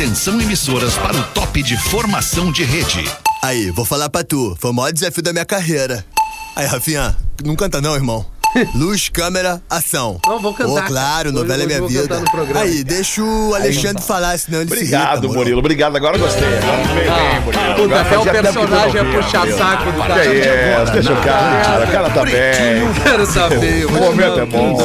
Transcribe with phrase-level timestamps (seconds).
[0.00, 3.04] Atenção emissoras para o top de formação de rede.
[3.42, 4.56] Aí, vou falar pra tu.
[4.58, 6.02] Foi o maior desafio da minha carreira.
[6.56, 7.14] Aí, Rafinha,
[7.44, 8.24] não canta não, irmão.
[8.74, 10.18] Luz, câmera, ação.
[10.26, 12.22] Não, vou cantar, Ô, claro, novela Hoje- é minha vida.
[12.56, 15.38] Aí, deixa o Alexandre falar, senão ele se Obrigado, irrita?
[15.38, 15.58] Murilo.
[15.60, 15.96] Obrigado.
[15.96, 16.46] Agora gostei.
[16.46, 17.74] Agora veio bem, Murilo.
[17.76, 20.24] Puta, Agora até o personagem é puxar saco do cara.
[20.24, 21.84] É, deixa o cara.
[21.88, 22.32] O cara tá bem.
[23.02, 23.86] Quero saber.
[23.86, 24.76] O momento é bom.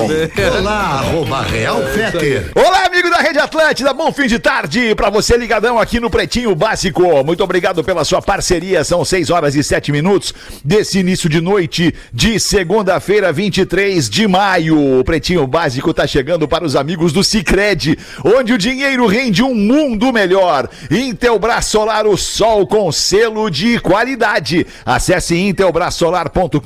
[0.60, 2.52] Olá, arroba Real Feter.
[2.56, 6.54] Olá, amigo da Rede Atlântida, bom fim de tarde pra você ligadão aqui no Pretinho
[6.56, 7.24] Básico.
[7.24, 8.84] Muito obrigado pela sua parceria.
[8.84, 15.00] São 6 horas e 7 minutos desse início de noite de segunda-feira, 23 de maio.
[15.00, 19.56] O Pretinho Básico tá chegando para os amigos do Cicred, onde o dinheiro rende um
[19.56, 20.68] mundo melhor.
[20.92, 24.68] Intelbras Solar, o sol com selo de qualidade.
[24.86, 26.60] Acesse intelbrasolar.com.br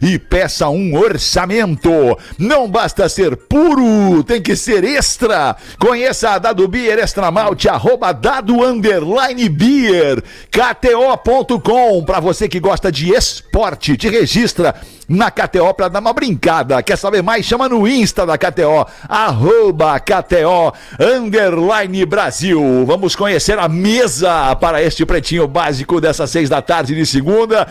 [0.00, 1.90] e peça um orçamento.
[2.38, 5.56] Não basta ser puro, tem que ser extra.
[5.80, 10.22] Conheça a Dado Beer Extra Malte, arroba dado underline beer.
[10.48, 14.76] KTO.com, pra você que gosta de esporte, te registra
[15.08, 16.82] na KTO pra dar uma brincada.
[16.82, 17.44] Quer saber mais?
[17.46, 22.84] Chama no Insta da KTO, arroba KTO underline Brasil.
[22.86, 27.66] Vamos conhecer a mesa para este pretinho básico dessas seis da tarde de segunda.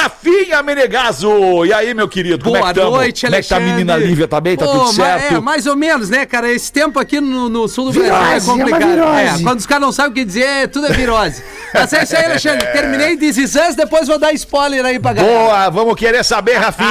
[0.00, 1.64] Rafinha Menegaso.
[1.64, 2.44] E aí, meu querido?
[2.44, 2.90] como é Boa que tamo?
[2.96, 3.84] noite, Como é que tá a Alexandre.
[3.84, 4.28] menina Lívia?
[4.28, 4.56] Tá bem?
[4.56, 5.34] Tá Pô, tudo ma- certo?
[5.34, 6.50] É, mais ou menos, né, cara?
[6.50, 8.88] Esse tempo aqui no, no sul do Brasil é Virose, é complicado.
[8.88, 9.40] virose.
[9.40, 11.42] É, quando os caras não sabem o que dizer, tudo é virose.
[11.74, 12.66] Mas é isso aí, Alexandre.
[12.72, 15.38] Terminei de Zizans, depois vou dar spoiler aí pra galera.
[15.38, 16.88] Boa, vamos querer saber, Rafinha.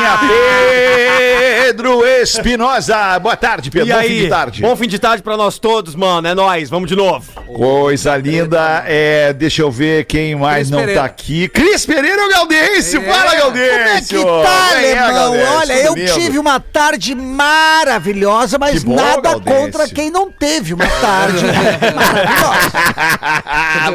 [1.67, 3.19] Pedro Espinosa.
[3.19, 3.89] Boa tarde, Pedro.
[3.89, 4.61] E Bom aí, fim de tarde.
[4.61, 6.27] bom fim de tarde pra nós todos, mano.
[6.27, 7.25] É nóis, vamos de novo.
[7.45, 8.83] Coisa linda.
[8.87, 11.01] É, deixa eu ver quem mais Cris não Pereira.
[11.01, 11.47] tá aqui.
[11.49, 13.01] Cris Pereira ou Gaudêncio?
[13.01, 13.03] É.
[13.05, 14.19] Fala, Como é Gaudêncio.
[14.19, 15.13] que tá, Quem é, alemão?
[15.33, 15.55] Gaudêncio?
[15.57, 16.13] Olha, Tudo eu lindo?
[16.19, 19.61] tive uma tarde maravilhosa, mas Que bom, nada Gaudêncio.
[19.61, 21.43] contra quem não teve uma tarde
[21.95, 22.71] maravilhosa.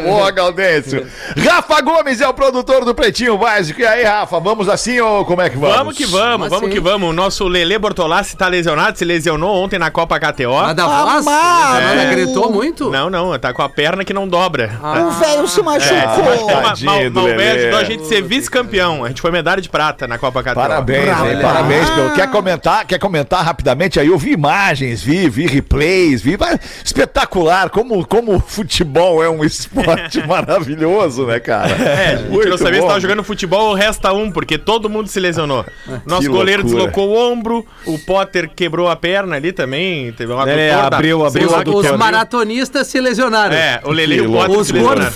[0.09, 1.07] Boa, Gaudêncio.
[1.45, 3.81] Rafa Gomes é o produtor do Pretinho Básico.
[3.81, 5.77] E aí, Rafa, vamos assim ou como é que vamos?
[5.77, 6.69] Vamos que vamos, Vamos assim?
[6.71, 7.11] que vamos.
[7.11, 10.53] O nosso Lele Bortolassi tá lesionado, se lesionou ontem na Copa KTO.
[10.63, 11.27] Mas da voz?
[11.27, 11.81] Amado.
[11.83, 12.91] Ela gritou muito?
[12.91, 14.71] Não, não, tá com a perna que não dobra.
[14.83, 16.63] O velho se É, machucou.
[16.85, 17.51] Mal, do mal, Lelê.
[17.51, 19.05] ajudou a gente ser vice-campeão.
[19.05, 20.55] A gente foi medalha de prata na Copa KTO.
[20.55, 21.37] Parabéns, hein?
[21.37, 21.43] Bravo.
[21.43, 21.91] parabéns.
[21.91, 22.11] Pelo...
[22.15, 22.87] Quer comentar?
[22.87, 24.09] Quer comentar rapidamente aí?
[24.09, 27.71] Eu vi imagens, vi, vi replays, vi mas espetacular.
[27.71, 31.71] Como, como o futebol é um esporte maravilhoso, né, cara?
[31.73, 32.89] É, a gente Muito não sabia se bom.
[32.89, 35.65] tava jogando futebol, resta um, porque todo mundo se lesionou.
[36.07, 36.87] Nosso Que goleiro loucura.
[36.87, 41.49] deslocou o ombro, o Potter quebrou a perna ali também, teve uma É, abriu- abriu
[41.49, 41.99] Os abriu.
[41.99, 43.55] maratonistas se lesionaram.
[43.55, 45.07] É, o Lele e o Potter Os se gordos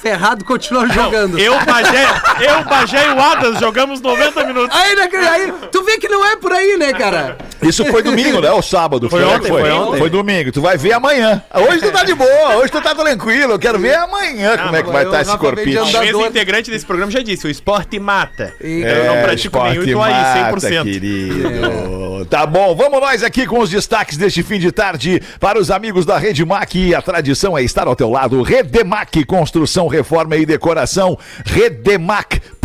[0.00, 1.38] ferrados continuam jogando.
[1.38, 2.04] Eu, Bagé,
[2.40, 4.76] eu, Bagé e o Adas jogamos 90 minutos.
[4.76, 7.36] Aí, né, aí, tu vê que não é por aí, né, cara?
[7.62, 8.50] Isso foi domingo, né?
[8.50, 9.08] Ou sábado?
[9.10, 9.98] Foi Foi, ontem, foi, foi ontem.
[9.98, 10.50] Foi domingo.
[10.52, 11.42] Tu vai ver amanhã.
[11.54, 13.52] Hoje tu tá de boa, hoje tu tá tranquilo.
[13.52, 15.82] Eu quero ver amanhã como é que vai estar esse veio de corpinho.
[15.84, 16.26] o Andador.
[16.26, 18.54] integrante desse programa já disse, o esporte mata.
[18.60, 20.84] E- eu não pratico esporte nenhum e tô aí, mata, 100%.
[20.84, 22.10] querido.
[22.28, 26.04] Tá bom, vamos nós aqui com os destaques deste fim de tarde para os amigos
[26.04, 26.94] da Redemac.
[26.94, 28.42] A tradição é estar ao teu lado.
[28.42, 31.18] Redemac, construção, reforma e decoração.
[31.44, 32.60] Redemac.com.br.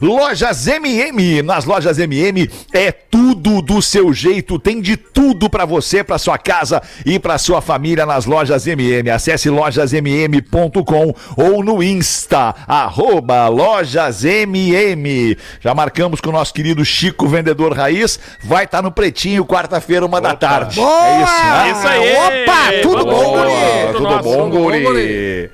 [0.00, 1.42] Lojas MM.
[1.42, 4.58] Nas lojas MM é tudo do seu jeito.
[4.58, 9.08] Tem de tudo para você, para sua casa e para sua família nas lojas MM.
[9.10, 15.36] Acesse lojasmm.com ou no Insta, arroba lojasmm.
[15.60, 18.18] Já marcamos com o nosso querido Chico, vendedor raiz.
[18.42, 20.76] Vai estar no Pretinho, quarta-feira, uma da tarde.
[20.76, 21.06] Boa!
[21.06, 21.70] É isso, né?
[21.70, 22.42] Isso aí!
[22.44, 23.92] Opa, tudo bom, guri?
[23.92, 24.82] tudo bom, guri?
[24.82, 25.50] guri.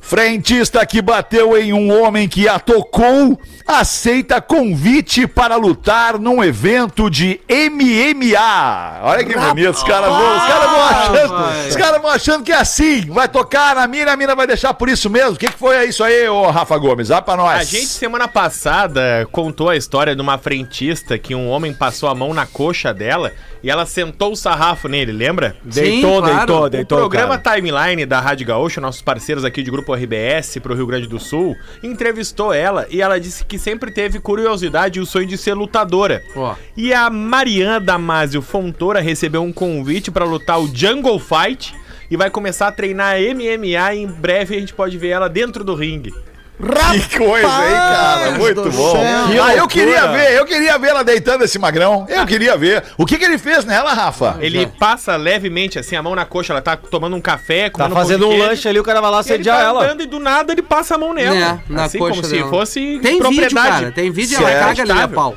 [0.00, 3.38] Frentista que bateu em um homem que a tocou
[3.78, 9.00] aceita convite para lutar num evento de MMA.
[9.02, 12.52] Olha que bonito, os caras vão, os caras vão achando, os caras vão achando que
[12.52, 15.32] é assim, vai tocar na mina, a mina vai deixar por isso mesmo.
[15.32, 17.08] O que, que foi isso aí, ô Rafa Gomes?
[17.08, 17.60] Dá pra nós.
[17.60, 22.14] A gente, semana passada, contou a história de uma frentista que um homem passou a
[22.14, 23.32] mão na coxa dela
[23.62, 25.56] e ela sentou o sarrafo nele, lembra?
[25.62, 26.36] Deitou, claro.
[26.36, 26.98] deitou, O deitou.
[26.98, 27.56] programa cara.
[27.56, 31.54] Timeline da Rádio Gaúcho, nossos parceiros aqui de Grupo RBS pro Rio Grande do Sul,
[31.82, 36.24] entrevistou ela e ela disse que sempre teve curiosidade e o sonho de ser lutadora.
[36.34, 36.56] Ó.
[36.76, 41.74] E a Mariana Damasio Fontoura recebeu um convite para lutar o Jungle Fight
[42.10, 45.62] e vai começar a treinar MMA e em breve a gente pode ver ela dentro
[45.62, 46.12] do ringue.
[46.60, 48.16] Que coisa, hein, cara?
[48.24, 48.92] Rapaz Muito bom.
[48.92, 49.44] céu.
[49.44, 52.06] Ah, eu queria ver, eu queria ver ela deitando esse magrão.
[52.08, 52.82] Eu queria ver.
[52.98, 54.36] O que, que ele fez nela, Rafa?
[54.40, 58.26] Ele passa levemente assim a mão na coxa, ela tá tomando um café, Tá fazendo
[58.26, 59.84] um queijo, lanche ali, o cara vai lá e ele sediar tá ela.
[59.84, 61.36] andando e do nada ele passa a mão nela.
[61.36, 62.44] É, na assim coxa como dela.
[62.44, 63.68] se fosse Tem vídeo, propriedade.
[63.68, 63.92] cara.
[63.92, 64.76] Tem vídeo, ela Certo.
[64.76, 65.36] caga ali a pau.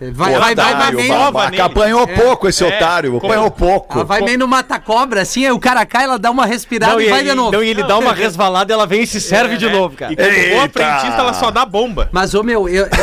[0.00, 1.12] Vai, vai, vai, vai Otário, meio.
[1.12, 1.50] babaca.
[1.50, 1.62] nele.
[1.62, 2.68] Apanhou pouco esse É.
[2.68, 3.94] otário, apanhou pouco.
[3.98, 7.00] Ela vai meio no mata-cobra, assim, aí o cara cai, ela dá uma respirada Não,
[7.00, 7.50] e e, vai de novo.
[7.50, 9.96] não, e ele dá uma resvalada e ela vem e se serve de É, novo,
[9.96, 10.12] cara.
[10.12, 10.68] E como boa Eita.
[10.84, 12.08] frentista, ela só dá bomba.
[12.12, 12.86] Mas, ô meu, eu.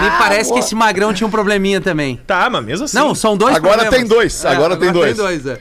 [0.00, 2.20] Me parece que esse magrão tinha um probleminha também.
[2.26, 2.96] Tá, mas mesmo assim.
[2.98, 3.98] Não, são dois Agora problemas.
[4.00, 5.16] tem dois, agora tem dois.
[5.16, 5.58] Tem dois, é.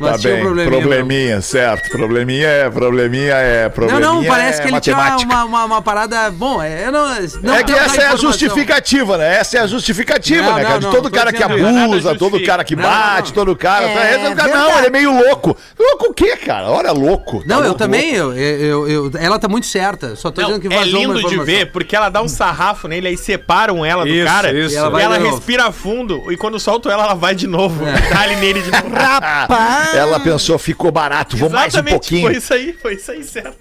[0.00, 0.70] Mas Tá tinha um bem, probleminha.
[0.80, 1.90] probleminha, certo.
[1.90, 5.34] Probleminha é, probleminha é, Não, probleminha não, parece é que ele tinha matemática.
[5.34, 6.30] uma, uma, uma parada.
[6.30, 7.08] Bom, é, eu não.
[7.42, 9.36] não é que essa é a justificativa, né?
[9.36, 10.78] Essa é a justificativa, Não, né, não, cara?
[10.78, 13.34] De não, todo não tô cara que abusa, todo cara que Não, bate, não.
[13.34, 13.84] todo cara.
[13.86, 15.56] É tá- esse cara- não, ele é meio louco.
[15.78, 16.70] Louco o quê, cara?
[16.70, 17.40] Olha, louco.
[17.40, 18.38] Tá Não, eu louco, também, louco.
[18.38, 20.16] eu, eu, eu- ela tá muito certa.
[20.16, 22.28] Só tô Não, dizendo que é vazou uma lindo de ver, porque ela dá um
[22.28, 24.52] sarrafo nele, aí separam ela do Isso, cara.
[24.52, 24.74] isso.
[24.74, 27.84] E ela E ela de respira fundo, e quando solta ela, ela vai de novo.
[27.86, 28.36] É.
[28.36, 28.86] Nele de novo.
[28.96, 29.65] Rapaz!
[29.94, 32.28] Ela pensou, ficou barato, vou mais um pouquinho.
[32.28, 33.58] foi isso aí, foi isso aí, certo.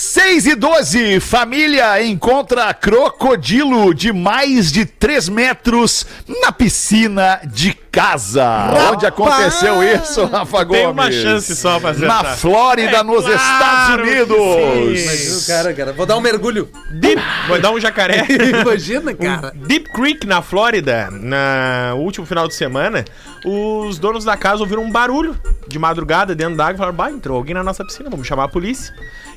[0.00, 6.04] 6 e 12, família encontra crocodilo de mais de 3 metros
[6.42, 8.44] na piscina de casa.
[8.92, 10.82] Onde aconteceu isso, Rafa Gomes?
[10.82, 12.24] Tem uma chance só pra acertar.
[12.24, 15.00] Na Flórida, É nos claro Estados que Unidos.
[15.00, 15.46] sim.
[15.50, 16.68] Cara, cara, vou dar um mergulho.
[17.00, 18.26] Deep, vou dar um jacaré.
[18.60, 19.50] Imagina, cara.
[19.54, 23.02] Deep Creek, na Flórida, na último final de semana,
[23.46, 25.34] os donos da casa ouviram um barulho
[25.66, 28.44] de madrugada dentro da água e falaram: bah, entrou alguém na nossa piscina, vamos chamar
[28.44, 28.92] a polícia.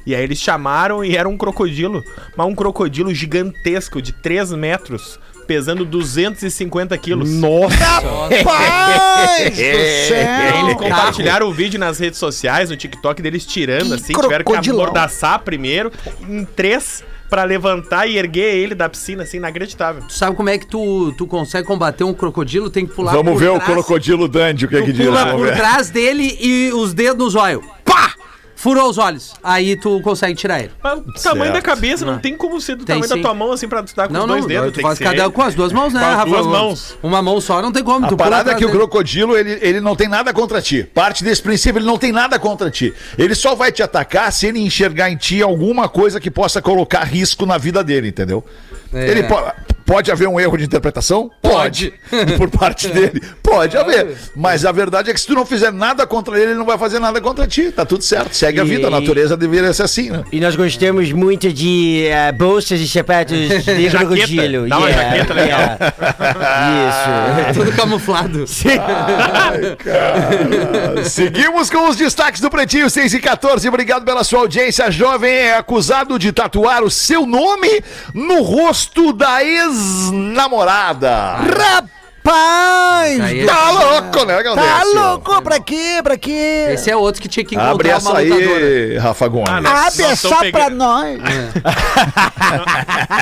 [0.10, 2.04] E aí eles chamaram e era um crocodilo,
[2.36, 7.30] mas um crocodilo gigantesco de 3 metros, pesando 250 quilos.
[7.30, 7.76] Nossa!
[7.76, 10.64] Rapaz do E aí céu!
[10.64, 14.70] eles compartilharam o vídeo nas redes sociais, no TikTok deles tirando, Que assim, tiveram que
[14.72, 15.92] amordaçar primeiro,
[16.28, 20.02] em três, pra levantar e erguer ele da piscina, assim, inacreditável.
[20.08, 22.68] Tu sabe como é que tu, tu consegue combater um crocodilo?
[22.72, 23.72] Tem que pular Vamos por ver o trás.
[23.72, 25.06] crocodilo Dandy, o que, que Tu diz.
[25.06, 27.64] pula por trás dele e os dedos nos olhos.
[27.86, 28.14] Pá!
[28.62, 29.34] Furou os olhos.
[29.42, 30.72] Aí tu consegue tirar ele.
[30.84, 31.54] Mas o tamanho Certo.
[31.54, 33.16] da cabeça não tem como ser do Tem tamanho sim.
[33.16, 34.72] da tua mão, assim, pra tu dar com Não, os não, dois dedos.
[34.72, 35.32] tu tem faz ser cada ele.
[35.32, 36.30] com as duas mãos, né, Com as Rafa?
[36.30, 36.98] duas mãos.
[37.02, 38.06] Uma mão só não tem como.
[38.06, 38.80] A tu pula parada é atrás que o dele.
[38.80, 40.84] crocodilo, ele, ele não tem nada contra ti.
[40.94, 42.94] Parte desse princípio, ele não tem nada contra ti.
[43.18, 47.06] Ele só vai te atacar se ele enxergar em ti alguma coisa que possa colocar
[47.06, 48.44] risco na vida dele, entendeu?
[48.94, 49.08] É.
[49.10, 49.54] Ele po-
[49.90, 51.32] pode haver um erro de interpretação?
[51.42, 51.92] Pode.
[52.38, 53.20] Por parte dele?
[53.42, 54.16] Pode haver.
[54.36, 56.78] Mas a verdade é que se tu não fizer nada contra ele, ele não vai
[56.78, 57.72] fazer nada contra ti.
[57.72, 58.36] Tá tudo certo.
[58.36, 58.88] Segue a vida.
[58.88, 60.24] A E- natureza deveria ser assim, né?
[60.32, 64.70] E nós gostamos muito de eh, bolsas e sapatos de crocodilo.
[64.70, 65.60] Dá uma jaqueta legal.
[65.60, 65.94] yeah.
[67.50, 67.54] Isso.
[67.60, 68.46] Tudo camuflado.
[69.84, 73.68] Cara, Seguimos com os destaques do Pretinho 6 e 14.
[73.68, 74.92] Obrigado pela sua audiência.
[74.92, 77.82] Jovem é acusado de tatuar o seu nome
[78.14, 79.44] no rosto da
[79.80, 81.40] ex-namorada.
[81.48, 81.99] Rapaz!
[82.32, 84.70] Aí é- Tá louco, né, Galdécio?
[84.72, 85.42] Tá louco?
[85.42, 86.00] Pra quê?
[86.04, 86.68] Pra quê?
[86.72, 88.66] Esse é outro que tinha que encontrar Abre essa lutadora.
[88.66, 89.50] aí, Rafa Gomes.
[89.50, 89.58] Ah.
[89.58, 91.18] Abre Nós essa tamo pra nós.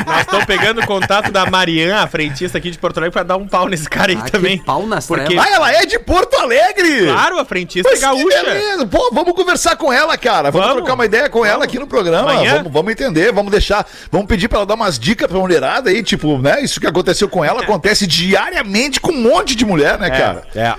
[0.05, 3.37] Nós estamos pegando o contato da Mariana, a frentista aqui de Porto Alegre, pra dar
[3.37, 4.57] um pau nesse cara aí Ah, também.
[4.59, 5.45] pau nas Porque, trevas.
[5.45, 7.05] Ah, ela é de Porto Alegre!
[7.05, 8.43] claro, a frentista Mas é gaúcha.
[8.43, 8.85] beleza.
[8.87, 10.51] Pô, vamos conversar com ela, cara.
[10.51, 10.81] Vamos, Vamos.
[10.83, 12.33] trocar uma ideia com ela aqui no programa.
[12.33, 13.85] Vamos, vamos entender, vamos deixar.
[14.11, 16.61] Vamos pedir pra ela dar umas dicas pra mulherada aí, tipo, né?
[16.61, 20.43] Isso que aconteceu com ela acontece diariamente com um monte de mulher, né, cara?
[20.55, 20.75] É.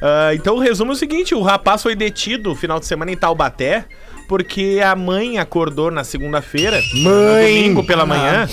[0.00, 3.10] Ah, então o resumo é o seguinte: o rapaz foi detido no final de semana
[3.10, 3.84] em Taubaté.
[4.28, 8.48] Porque a mãe acordou na segunda-feira, domingo pela manhã,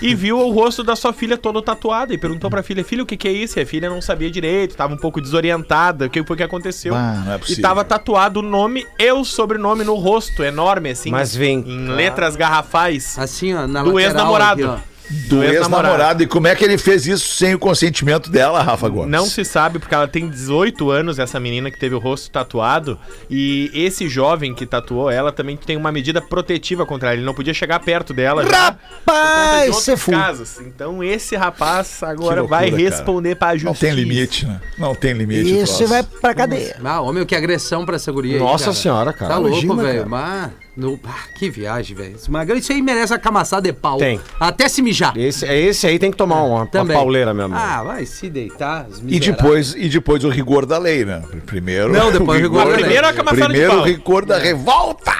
[0.00, 2.14] e viu o rosto da sua filha todo tatuado.
[2.14, 3.58] E perguntou pra filha: Filha, o que, que é isso?
[3.58, 6.06] E a filha não sabia direito, tava um pouco desorientada.
[6.06, 6.94] O que foi que aconteceu?
[6.94, 7.62] Ah, não é e possível.
[7.62, 11.10] tava tatuado o nome e o sobrenome no rosto, enorme, assim.
[11.10, 11.58] Mas vem.
[11.58, 13.18] Em letras garrafais.
[13.18, 14.80] Assim, ó, na Do ex-namorado.
[15.10, 16.22] Do ex-namorado.
[16.22, 19.10] E como é que ele fez isso sem o consentimento dela, Rafa Gomes?
[19.10, 22.98] Não se sabe, porque ela tem 18 anos, essa menina que teve o rosto tatuado.
[23.30, 27.16] E esse jovem que tatuou ela também tem uma medida protetiva contra ela.
[27.16, 28.44] Ele não podia chegar perto dela.
[28.44, 30.14] de Rapaz, você foi.
[30.14, 30.60] casos.
[30.60, 32.82] Então esse rapaz agora loucura, vai cara.
[32.82, 33.86] responder pra Não justiça.
[33.86, 34.60] tem limite, né?
[34.78, 35.58] Não tem limite.
[35.60, 36.76] Isso vai pra cadeia.
[36.84, 38.76] Ah, homem, que agressão pra essa guria aí, Nossa cara.
[38.76, 39.34] senhora, cara.
[39.34, 40.04] Tá louco, velho.
[40.04, 40.06] cara.
[40.06, 42.14] Mas, no- ah, que viagem, velho.
[42.14, 43.98] Esse magrão, isso aí merece a camaçada de pau.
[43.98, 44.20] Tem.
[44.38, 45.16] Até se mijar.
[45.16, 46.96] Esse, esse aí tem que tomar uma, uma Também.
[46.96, 47.54] pauleira mesmo.
[47.56, 48.86] Ah, vai se deitar.
[48.88, 49.36] os E miseráveis.
[49.36, 51.22] depois, e depois o rigor da lei, né?
[51.44, 51.92] Primeiro.
[51.92, 52.78] Não, depois o rigor da lei.
[52.78, 53.84] Primeiro a camaçada de Primeiro o pau.
[53.84, 55.12] rigor da revolta!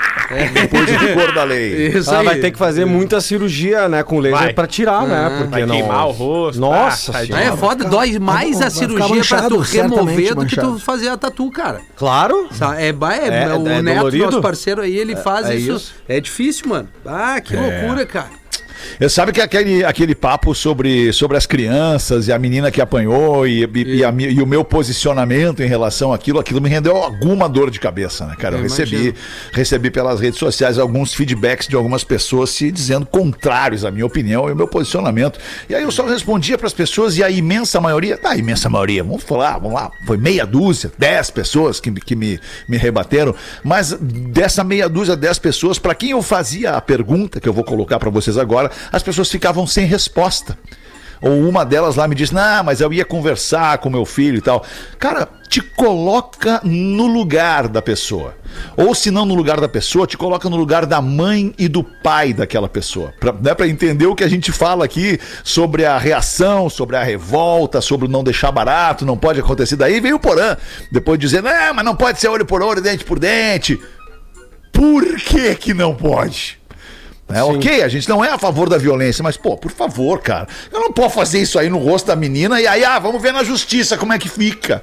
[0.52, 1.88] Depois o rigor da lei.
[1.96, 2.26] Isso Ela aí.
[2.26, 4.52] vai ter que fazer muita cirurgia, né, com laser Vai.
[4.52, 5.26] pra tirar, né?
[5.26, 5.30] Ah.
[5.38, 5.74] Porque Vai não...
[5.74, 6.60] queimar o rosto.
[6.60, 7.44] Nossa tá, Aí senhora.
[7.44, 10.62] é foda, dói mais vai a cirurgia pra manchado, tu certamente remover do que tu
[10.62, 10.80] manchado.
[10.80, 11.80] fazer a tatu, cara.
[11.96, 12.46] Claro.
[12.52, 14.24] Sa- É, ba- é, É, o é Neto, dolorido?
[14.26, 15.76] nosso parceiro aí, ele faz é isso.
[15.76, 15.94] isso.
[16.08, 16.88] É difícil, mano.
[17.04, 18.37] Ah, que loucura, cara.
[19.00, 23.46] Eu sabe que aquele, aquele papo sobre, sobre as crianças e a menina que apanhou
[23.46, 27.48] e, e, e a e o meu posicionamento em relação àquilo, aquilo me rendeu alguma
[27.48, 28.56] dor de cabeça, né, cara?
[28.56, 29.14] Eu, Eu recebi, imagino.
[29.52, 34.48] recebi pelas redes sociais alguns feedbacks de algumas pessoas se dizendo contrários à minha opinião
[34.48, 35.38] e ao meu posicionamento.
[35.68, 38.68] E aí eu só respondia para as pessoas e a imensa maioria, tá, a imensa
[38.68, 43.32] maioria, vamos falar, vamos lá, foi meia dúzia, dez pessoas que, que me, me rebateram,
[43.62, 47.62] mas dessa meia dúzia, dez pessoas, para quem eu fazia a pergunta que eu vou
[47.62, 50.58] colocar para vocês agora, as pessoas ficavam sem resposta.
[51.20, 54.40] Ou uma delas lá me disse, não, mas eu ia conversar com meu filho e
[54.40, 54.64] tal.
[54.98, 58.36] Cara, te coloca no lugar da pessoa.
[58.76, 61.82] Ou se não no lugar da pessoa, te coloca no lugar da mãe e do
[61.82, 63.12] pai daquela pessoa.
[63.18, 67.02] Pra, né, pra entender o que a gente fala aqui sobre a reação, sobre a
[67.02, 69.76] revolta, sobre o não deixar barato, não pode acontecer.
[69.76, 70.56] Daí veio o Porã,
[70.92, 73.78] depois dizendo, não, mas não pode ser olho por olho, dente por dente.
[74.72, 76.57] Por que que não pode?
[77.28, 80.48] É, ok, a gente não é a favor da violência, mas, pô, por favor, cara,
[80.72, 83.32] eu não posso fazer isso aí no rosto da menina e aí, ah, vamos ver
[83.32, 84.82] na justiça como é que fica.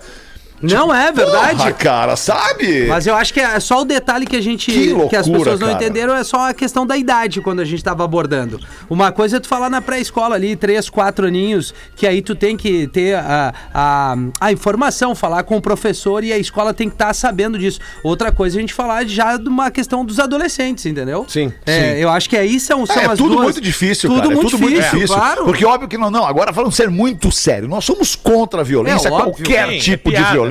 [0.62, 1.58] Não é verdade?
[1.58, 2.88] Porra, cara, sabe?
[2.88, 4.72] Mas eu acho que é só o detalhe que a gente.
[4.72, 5.84] Que loucura, as pessoas não cara.
[5.84, 8.60] entenderam é só a questão da idade quando a gente tava abordando.
[8.90, 12.56] Uma coisa é tu falar na pré-escola ali, três, quatro aninhos, que aí tu tem
[12.56, 16.96] que ter a, a, a informação, falar com o professor e a escola tem que
[16.96, 17.80] estar sabendo disso.
[18.04, 21.26] Outra coisa é a gente falar já de uma questão dos adolescentes, entendeu?
[21.28, 24.22] Sim, É, eu acho que aí são, são É, as tudo duas- muito difícil, tudo
[24.22, 24.34] cara.
[24.34, 25.16] muito é tudo muito difícil, difícil.
[25.18, 25.44] claro.
[25.46, 26.26] Porque óbvio que não, não.
[26.26, 29.80] Agora falando ser muito sério, nós somos contra a violência, É óbvio, qualquer sim, é
[29.80, 30.45] tipo de violência.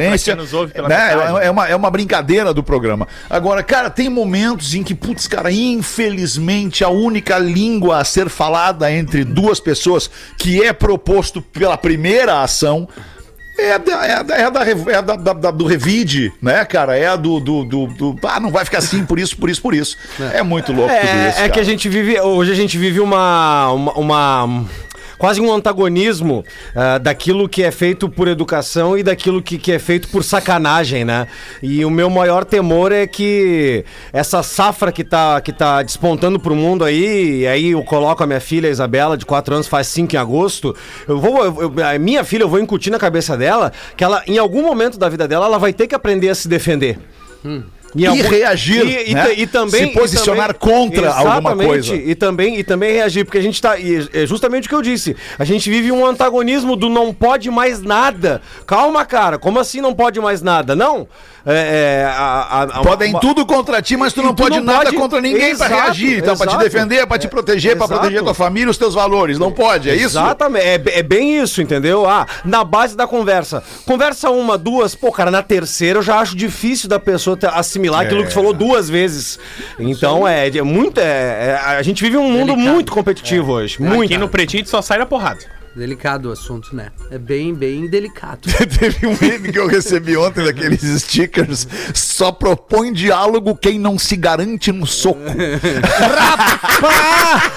[0.73, 1.07] Pela né?
[1.15, 1.45] metade.
[1.47, 3.07] É, uma, é uma brincadeira do programa.
[3.29, 5.51] Agora, cara, tem momentos em que, putz, cara,
[5.99, 12.43] infelizmente a única língua a ser falada entre duas pessoas que é proposto pela primeira
[12.43, 12.89] ação.
[13.57, 16.99] É, a da, é, da, é, da, é da- da- da- do revide, né, cara?
[16.99, 19.63] É a do, do, do, do- Ah, não vai ficar assim por isso, por isso,
[19.63, 19.97] por isso.
[20.33, 21.39] É, muito louco tudo É, isso.
[21.39, 21.61] é que cara.
[21.61, 22.21] a gente vive.
[22.21, 23.71] Hoje a gente vive uma.
[23.71, 24.65] uma, uma-
[25.19, 26.45] quase um antagonismo
[26.75, 31.05] ah, daquilo que é feito por educação e daquilo que, que é feito por sacanagem,
[31.05, 31.27] né?
[31.63, 36.55] E o meu maior temor é que essa safra que tá, que tá despontando pro
[36.55, 39.87] mundo aí, e aí eu coloco a minha filha, a Isabela, de 4 anos, faz
[39.89, 40.75] 5 em agosto,
[41.09, 41.45] eu vou.
[41.45, 44.99] eu- a minha filha, eu vou incutir na cabeça dela que ela, em algum momento
[44.99, 46.99] da vida dela, ela vai ter que aprender a se defender.
[47.45, 47.65] Em
[47.97, 48.85] E reagir,
[49.15, 49.33] né?
[49.37, 51.95] e também, Se posicionar e também- contra alguma coisa.
[51.95, 53.79] E também, e também reagir, porque a gente tá.
[53.79, 55.15] e é justamente o que eu disse.
[55.39, 58.43] A gente vive um antagonismo do não pode mais nada.
[58.67, 60.75] Calma, cara, como assim não pode mais nada?
[60.75, 61.07] Não.
[61.47, 64.57] É, é, a- a- a- Podem uma- tudo contra ti, mas tu não tu pode
[64.57, 66.19] não nada pode- contra ninguém pra Exato, reagir.
[66.19, 66.65] Então, pra te exato.
[66.65, 68.01] defender, pra te proteger, pra Exato.
[68.01, 69.39] proteger tua família, os teus valores.
[69.39, 70.07] Não pode, é isso?
[70.07, 72.07] Exatamente, é, é bem isso, entendeu?
[72.09, 73.63] Ah, na base da conversa.
[73.85, 78.23] Conversa uma, duas, pô, cara, na terceira eu já acho difícil da pessoa assimilar aquilo
[78.23, 79.39] que tu falou duas vezes.
[79.79, 80.99] Então é, é muito.
[80.99, 82.73] É, é- a gente vive um mundo Delicado.
[82.75, 83.83] muito competitivo hoje.
[83.83, 84.05] Muito.
[84.05, 85.41] Aqui no Pretinho só sai na porrada.
[85.77, 86.93] Delicado o assunto, né?
[87.11, 88.43] É bem, bem delicado.
[88.79, 91.67] Teve um meme que eu recebi ontem daqueles stickers.
[91.93, 95.19] Só propõe diálogo quem não se garante no soco.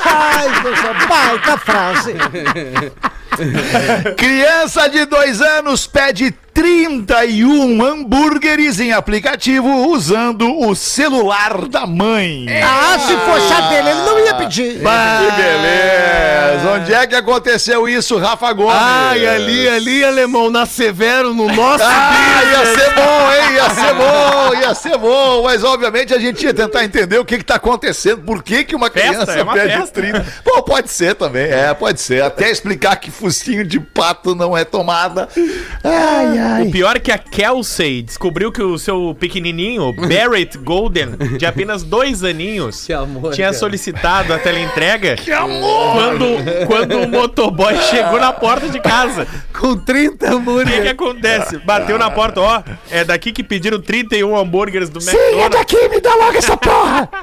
[0.04, 2.14] Ai, coisa baita frase.
[4.18, 12.48] Criança de dois anos pede 31 hambúrgueres em aplicativo usando o celular da mãe.
[12.64, 14.80] Ah, se fosse a dele, ele não ia pedir.
[14.80, 16.72] Bah, que beleza!
[16.74, 18.74] Onde é que aconteceu isso, Rafa Gomes?
[18.76, 21.84] Ai, ali, ali, alemão, na Severo, no nosso.
[21.86, 23.54] Ah, ia ser bom, hein?
[23.54, 25.44] Ia ser bom, ia ser bom.
[25.44, 28.24] Mas, obviamente, a gente ia tentar entender o que que tá acontecendo.
[28.24, 30.02] Por que que uma Festa, criança é uma pede festa.
[30.02, 30.26] 30?
[30.44, 31.46] Pô, pode ser também.
[31.46, 32.24] É, pode ser.
[32.24, 35.28] Até explicar que focinho de pato não é tomada.
[35.84, 36.64] Ai, ai.
[36.68, 41.84] O pior é que a Kelsey descobriu que o seu pequenininho, Barrett Golden, de apenas
[41.84, 43.58] dois aninhos, Que amor, tinha cara.
[43.58, 45.94] solicitado a teleentrega Que amor!
[45.96, 46.26] quando,
[46.68, 49.28] quando o motoboy chegou na porta de casa.
[49.58, 51.58] Com 30 O que, que acontece?
[51.60, 55.58] Bateu na porta, ó, é daqui que pediram 31 hambúrgueres do Sim, é McDonald's.
[55.60, 57.10] daqui, me dá logo essa porra.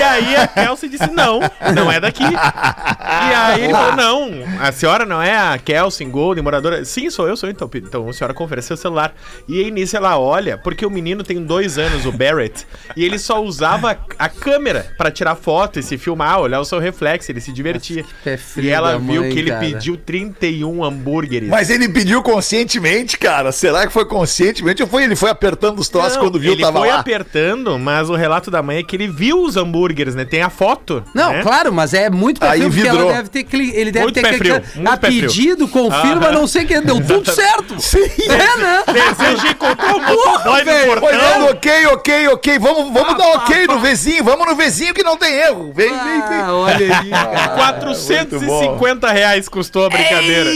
[0.00, 1.40] E aí a Kelsey disse, não,
[1.74, 2.22] não é daqui.
[2.24, 6.84] E aí ele falou, não, a senhora não é a Kelsey Golden, moradora...
[6.84, 9.14] Sim, sou eu, sou eu, então, então a senhora confere seu celular.
[9.48, 13.18] E aí nisso ela olha, porque o menino tem dois anos, o Barrett, e ele
[13.18, 17.40] só usava a câmera pra tirar foto e se filmar, olhar o seu reflexo, ele
[17.40, 18.04] se divertia.
[18.38, 19.60] frio E ela viu mãe, que ele cara.
[19.60, 21.48] pediu 31 hambúrgueres.
[21.48, 23.52] Mas ele pediu conscientemente, cara.
[23.52, 26.62] Será que foi conscientemente ou foi ele foi apertando os troços Não, quando viu ele
[26.62, 27.00] tava foi lá?
[27.00, 30.24] apertando, mas o relato da mãe é que ele viu os hambúrgueres, né?
[30.24, 31.02] Tem a foto.
[31.14, 31.42] Não, né?
[31.42, 34.64] claro, mas é muito Aí perfil, porque vidrou deve ter ele deve Muito ter clicado.
[34.64, 35.09] frio, muito a pé frio.
[35.10, 37.80] Pedido, confirma, não sei o que, deu tudo certo.
[37.80, 37.98] Sim.
[38.28, 38.82] É, né?
[38.86, 41.18] Desejo encontrar o motoboy no Foi portão.
[41.18, 42.58] dando ok, ok, ok.
[42.58, 44.24] Vamos, vamos dar ok no vizinho.
[44.24, 45.72] Vamos no vizinho que não tem erro.
[45.74, 45.98] Vem, vem,
[46.28, 46.40] vem.
[46.40, 47.48] Ah, olha aí, cara.
[47.48, 50.50] 450 reais custou a brincadeira.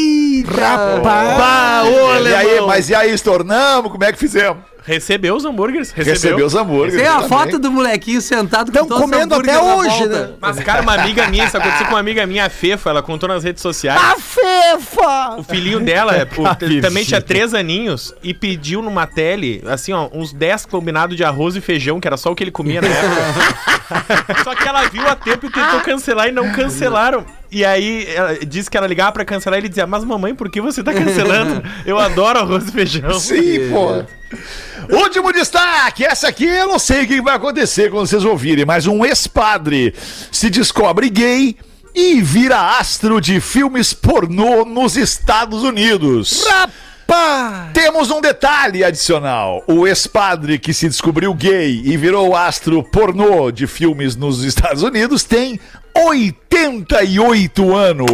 [1.02, 3.90] Bah, ô, E aí, mas e aí, estornamos?
[3.90, 4.58] Como é que fizemos?
[4.84, 5.90] Recebeu os hambúrgueres?
[5.92, 6.12] Recebeu.
[6.14, 6.94] Recebeu os hambúrgueres.
[7.00, 7.28] Tem a também.
[7.28, 10.30] foto do molequinho sentado Tão todos os comendo até hoje, né?
[10.40, 13.28] Mas, cara, uma amiga minha, isso aconteceu com uma amiga minha, a Fefa, ela contou
[13.28, 13.98] nas redes sociais.
[14.00, 15.36] A Fefa!
[15.38, 20.32] O filhinho dela o- também tinha três aninhos e pediu numa tele, assim, ó, uns
[20.32, 24.44] 10 combinados de arroz e feijão, que era só o que ele comia na época.
[24.44, 27.24] só que ela viu a tempo e tentou cancelar e não cancelaram.
[27.54, 30.50] E aí ela disse que ela ligava pra cancelar e ele dizia: Mas mamãe, por
[30.50, 31.62] que você tá cancelando?
[31.86, 33.20] Eu adoro arroz e feijão.
[33.20, 34.02] Sim, pô.
[34.92, 38.86] Último destaque, essa aqui eu não sei o que vai acontecer quando vocês ouvirem, mas
[38.86, 39.94] um ex-padre
[40.32, 41.56] se descobre gay
[41.94, 46.44] e vira astro de filmes pornô nos Estados Unidos.
[46.44, 46.93] Rapaz!
[47.72, 49.62] Temos um detalhe adicional.
[49.66, 55.24] O ex-padre que se descobriu gay e virou astro pornô de filmes nos Estados Unidos
[55.24, 55.60] tem
[55.96, 58.06] 88 anos.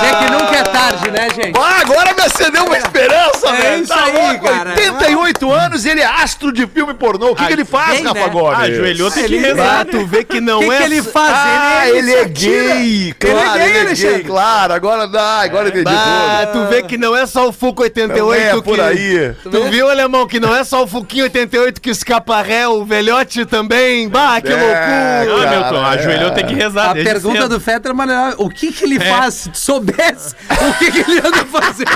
[0.00, 1.58] Vê que nunca é tarde, né, gente?
[1.58, 3.82] Ah, agora me acendeu uma esperança, É velho.
[3.82, 4.44] isso Tá aí, louco?
[4.48, 4.70] cara.
[4.70, 7.30] 88 anos e ele é astro de filme pornô.
[7.32, 8.28] O que, Ah, que ele faz, bem, Rafa né?
[8.28, 8.58] Gomes?
[8.58, 9.80] Ah, ajoelhou, tem que Ele- rezar.
[9.80, 10.76] Ah, tu vê que O não que, é.
[10.78, 11.32] que ele faz?
[11.34, 13.14] Ah, ele é gay.
[13.18, 14.14] Claro, Ele é gay, ele é Alexandre.
[14.16, 14.24] gay.
[14.24, 15.40] Claro, agora dá.
[15.40, 16.64] Agora entendi Ah, tudo.
[16.66, 18.80] tu vê que não é só o Fuco Não 88 é por que...
[18.80, 19.32] aí.
[19.42, 23.44] Tu viu, alemão, que não é só o Fuquinho 88 que escapa ré, o velhote
[23.44, 24.08] também.
[24.08, 25.48] Bah, que É, loucura.
[25.48, 26.30] Ah, Milton, Cara, ajoelhou, é.
[26.34, 26.90] tem que rezar.
[26.90, 28.34] A pergunta do Fetter é.
[28.38, 29.34] O que que ele faz?
[29.34, 31.87] Se soubesse o que que ele anda fazendo.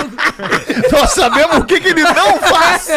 [0.91, 2.87] Nós sabemos o que, que ele não faz.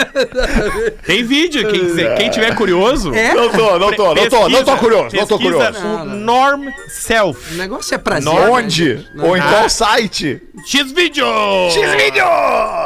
[1.06, 3.12] Tem vídeo, quem, quiser- quem tiver curioso.
[3.14, 3.34] É?
[3.34, 5.86] Não tô, não tô, não tô, não tô curioso, não tô pesquisa curioso.
[5.86, 7.54] O Norm Self.
[7.54, 8.32] O negócio é prazer.
[8.32, 9.06] Onde?
[9.18, 10.42] Ou em qual site?
[10.66, 11.26] X-Video!
[11.70, 12.24] X-Vídeo!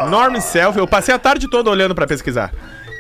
[0.08, 2.52] Norm Self, eu passei a tarde toda olhando pra pesquisar.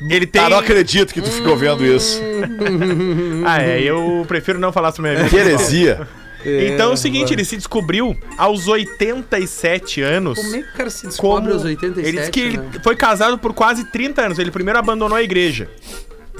[0.08, 0.40] Ele tem.
[0.42, 2.20] Ah, não acredito que tu ficou vendo isso.
[3.44, 5.48] Ah, é, eu prefiro não falar sobre minha Que vida.
[5.50, 6.08] heresia.
[6.44, 10.38] Então é o seguinte, ele se descobriu aos 87 anos.
[10.38, 12.08] Como é que o cara se descobre aos 87?
[12.08, 12.70] Ele disse que ele né?
[12.82, 14.38] foi casado por quase 30 anos.
[14.38, 15.68] Ele primeiro abandonou a igreja.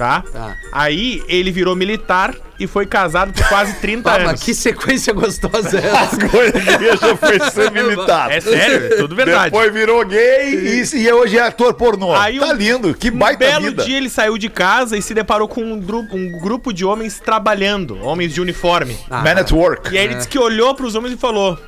[0.01, 0.23] Tá?
[0.33, 0.55] Tá.
[0.71, 4.43] Aí ele virou militar e foi casado por quase 30 Ah, mas anos.
[4.43, 6.17] que sequência gostosa é essa?
[6.17, 6.35] Que
[6.73, 8.31] igreja foi ser militar.
[8.31, 9.51] É sério, é tudo verdade.
[9.51, 12.15] Depois virou gay e, e hoje é ator pornô.
[12.15, 13.83] Aí tá um- lindo, que Um baita belo vida.
[13.83, 17.19] dia ele saiu de casa e se deparou com um, gru- um grupo de homens
[17.19, 18.97] trabalhando, homens de uniforme.
[19.07, 19.93] Man at work.
[19.93, 21.59] E aí ele disse que olhou pros homens e falou: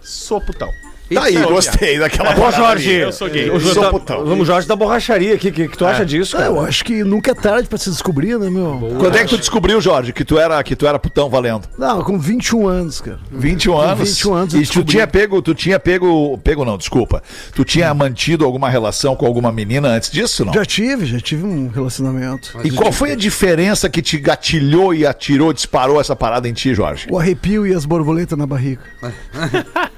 [0.00, 0.70] Sou putão.
[1.14, 2.92] Tá aí, Isso, gostei daquela Ô, parada Jorge.
[2.92, 3.50] Eu sou gay.
[3.50, 4.24] O Sou putão.
[4.24, 5.48] vamos, Jorge da borracharia aqui.
[5.48, 6.52] O que, que tu acha disso, Ah, cara?
[6.52, 8.78] eu acho que nunca é tarde pra se descobrir, né, meu?
[8.98, 11.62] Quando é que tu descobriu, Jorge, que tu era, que tu era putão valendo?
[11.78, 13.18] Não, com 21 anos, cara.
[13.30, 14.08] 21 anos.
[14.08, 14.90] 21 anos eu E tu descobri.
[14.92, 17.22] tinha pego, tu tinha pego, pego não, desculpa.
[17.54, 20.52] Tu tinha mantido alguma relação com alguma menina antes disso, não?
[20.52, 22.58] Já tive, já tive um relacionamento.
[22.64, 26.74] E qual foi a diferença que te gatilhou e atirou, disparou essa parada em ti,
[26.74, 27.06] Jorge?
[27.10, 28.80] O arrepio e as borboletas na barriga.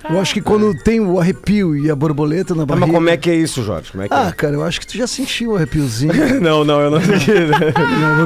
[0.08, 2.86] Eu acho que quando tem o arrepio e a borboleta na Ah, barriga.
[2.86, 3.90] mas como é que é isso, Jorge?
[3.92, 4.32] Como é que Ah, é?
[4.32, 6.12] cara, eu acho que tu já sentiu o arrepiozinho.
[6.40, 7.30] Não, não, eu não senti.
[7.32, 7.58] na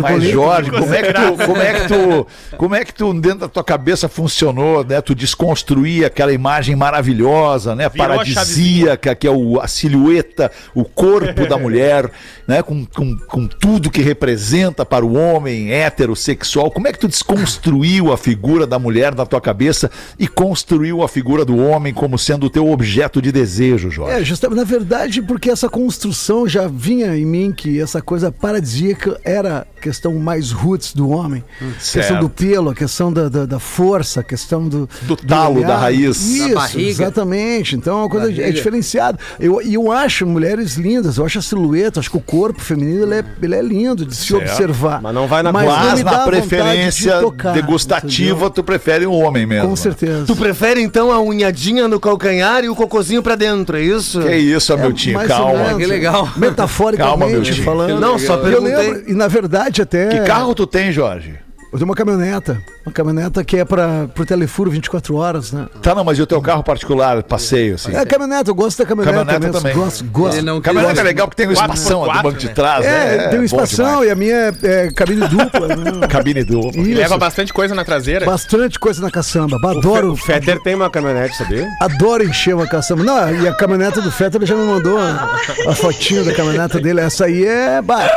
[0.01, 0.33] Mas borboleta.
[0.33, 3.49] Jorge, como é que tu, como é que tu, como é que tu dentro da
[3.49, 5.01] tua cabeça funcionou, né?
[5.01, 7.89] Tu desconstruir aquela imagem maravilhosa, né?
[7.89, 12.11] Virou a Paradisíaca, que é o, a silhueta, o corpo da mulher,
[12.47, 12.63] né?
[12.63, 16.71] Com, com, com tudo que representa para o homem heterossexual.
[16.71, 21.09] Como é que tu desconstruiu a figura da mulher na tua cabeça e construiu a
[21.09, 24.21] figura do homem como sendo o teu objeto de desejo, Jorge?
[24.21, 29.21] É, justamente, na verdade, porque essa construção já vinha em mim que essa coisa paradisíaca
[29.25, 31.45] era a questão mais roots do homem.
[31.61, 32.21] a questão certo.
[32.21, 34.89] do pelo, a questão da, da, da força, a questão do...
[35.03, 36.21] Do talo, da raiz.
[36.21, 36.91] Isso, Da barriga.
[36.91, 37.77] exatamente.
[37.77, 39.19] Então é uma coisa é diferenciada.
[39.39, 43.05] Eu, e eu acho mulheres lindas, eu acho a silhueta, acho que o corpo feminino
[43.05, 45.01] ele é, ele é lindo de se observar.
[45.01, 48.51] Mas não vai na Mas na vontade de preferência tocar, degustativa, entendeu?
[48.51, 49.69] tu prefere um homem mesmo.
[49.69, 50.25] Com certeza.
[50.27, 54.21] Tu prefere então a unhadinha no calcanhar e o cocôzinho pra dentro, é isso?
[54.21, 55.75] Que isso, meu tio, calma.
[55.77, 56.29] Que legal.
[56.37, 57.63] Metaforicamente Calma, meu tio.
[57.65, 58.01] falando.
[58.01, 58.77] Não, só Eu perguntei.
[58.77, 60.09] lembro, e na verdade até.
[60.09, 61.39] Que carro tu tem, Jorge?
[61.71, 62.63] Eu tenho uma caminhoneta.
[62.87, 65.67] Uma caminhoneta que é para pro telefuro 24 horas, né?
[65.83, 67.95] Tá, não, mas e o teu carro particular, passeio, assim?
[67.95, 69.19] É, caminhoneta, eu gosto da caminhoneta.
[69.19, 69.77] Caminhoneta mesmo, também.
[69.77, 70.43] Gosto, gosto.
[70.43, 72.53] Não Caminhonete quis- é legal porque tem um espação do banco de né?
[72.55, 73.29] trás, É, né?
[73.29, 74.53] tem um bom espação e a minha é,
[74.87, 75.69] é cabine dupla.
[75.69, 76.07] né?
[76.09, 76.81] Cabine dupla.
[76.81, 76.99] Isso.
[77.01, 78.25] Leva bastante coisa na traseira.
[78.25, 79.59] Bastante coisa na caçamba.
[79.63, 81.69] O Adoro, Fetter tem uma caminhonete, sabia?
[81.83, 83.05] adoro encher uma caçamba.
[83.05, 85.37] Não, e a caminhoneta do Fetter já me mandou a,
[85.69, 87.01] a fotinho da caminhoneta dele.
[87.01, 87.83] Essa aí é.
[87.83, 88.09] bah,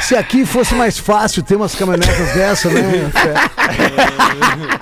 [0.00, 3.10] se aqui fosse mais fácil ter umas caminhonetas dessa, né?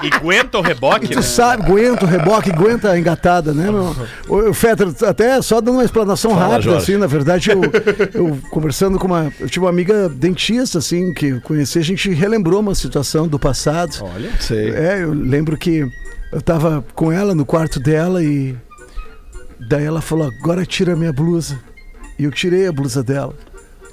[0.03, 1.23] E aguenta o reboque, E tu né?
[1.23, 3.95] sabe, aguenta o reboque, aguenta a engatada, né, meu?
[4.29, 6.83] O, o Fetter, até só dando uma explanação Fala, rápida, Jorge.
[6.83, 7.61] assim, na verdade, eu,
[8.15, 9.33] eu conversando com uma.
[9.41, 13.39] Eu tive uma amiga dentista, assim, que eu conheci, a gente relembrou uma situação do
[13.39, 13.97] passado.
[14.01, 14.71] Olha, sei.
[14.71, 15.85] É, eu lembro que
[16.33, 18.57] eu tava com ela no quarto dela e.
[19.69, 21.59] Daí ela falou: agora tira a minha blusa.
[22.19, 23.35] E eu tirei a blusa dela.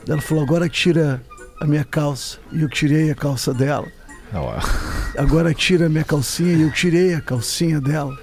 [0.08, 1.22] Ela falou: agora tira
[1.60, 2.38] a minha calça.
[2.52, 3.88] E eu tirei a calça dela.
[5.18, 8.14] Agora tira a minha calcinha e eu tirei a calcinha dela.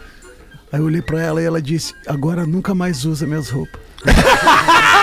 [0.71, 3.81] Aí eu olhei pra ela e ela disse: Agora nunca mais usa minhas roupas.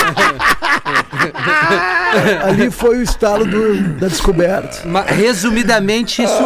[2.44, 4.86] Ali foi o estalo do- da descoberta.
[4.86, 6.42] Ma- resumidamente, isso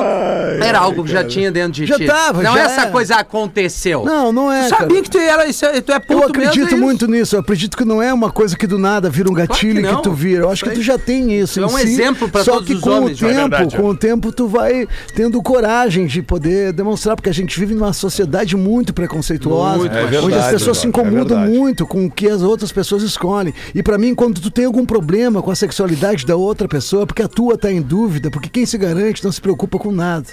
[0.62, 2.06] era algo que já tinha dentro de Já ti.
[2.06, 2.86] tava, Não já essa é.
[2.90, 4.04] coisa aconteceu.
[4.04, 4.64] Não, não é.
[4.64, 5.02] Tu sabia cara.
[5.02, 6.82] que tu era, isso é- tu é puto Eu acredito mesmo, é isso.
[6.84, 7.36] muito nisso.
[7.36, 9.92] Eu acredito que não é uma coisa que do nada vira um que gatilho que,
[9.92, 10.02] não.
[10.02, 10.44] tu vira.
[10.44, 11.60] Eu acho que tu já tem isso.
[11.60, 13.76] É um si, exemplo pra Só todos que os com homens, o é tempo, verdade,
[13.76, 13.90] com é.
[13.90, 18.56] o tempo tu vai tendo coragem de poder demonstrar, porque a gente vive numa sociedade
[18.56, 21.58] muito preconceituosa, Muito, É onde verdade, as pessoas se é incomodam verdade.
[21.58, 23.43] muito com o que as outras pessoas escolhem.
[23.74, 27.22] E pra mim, quando tu tem algum problema com a sexualidade da outra pessoa, porque
[27.22, 30.26] a tua tá em dúvida, porque quem se garante não se preocupa com nada.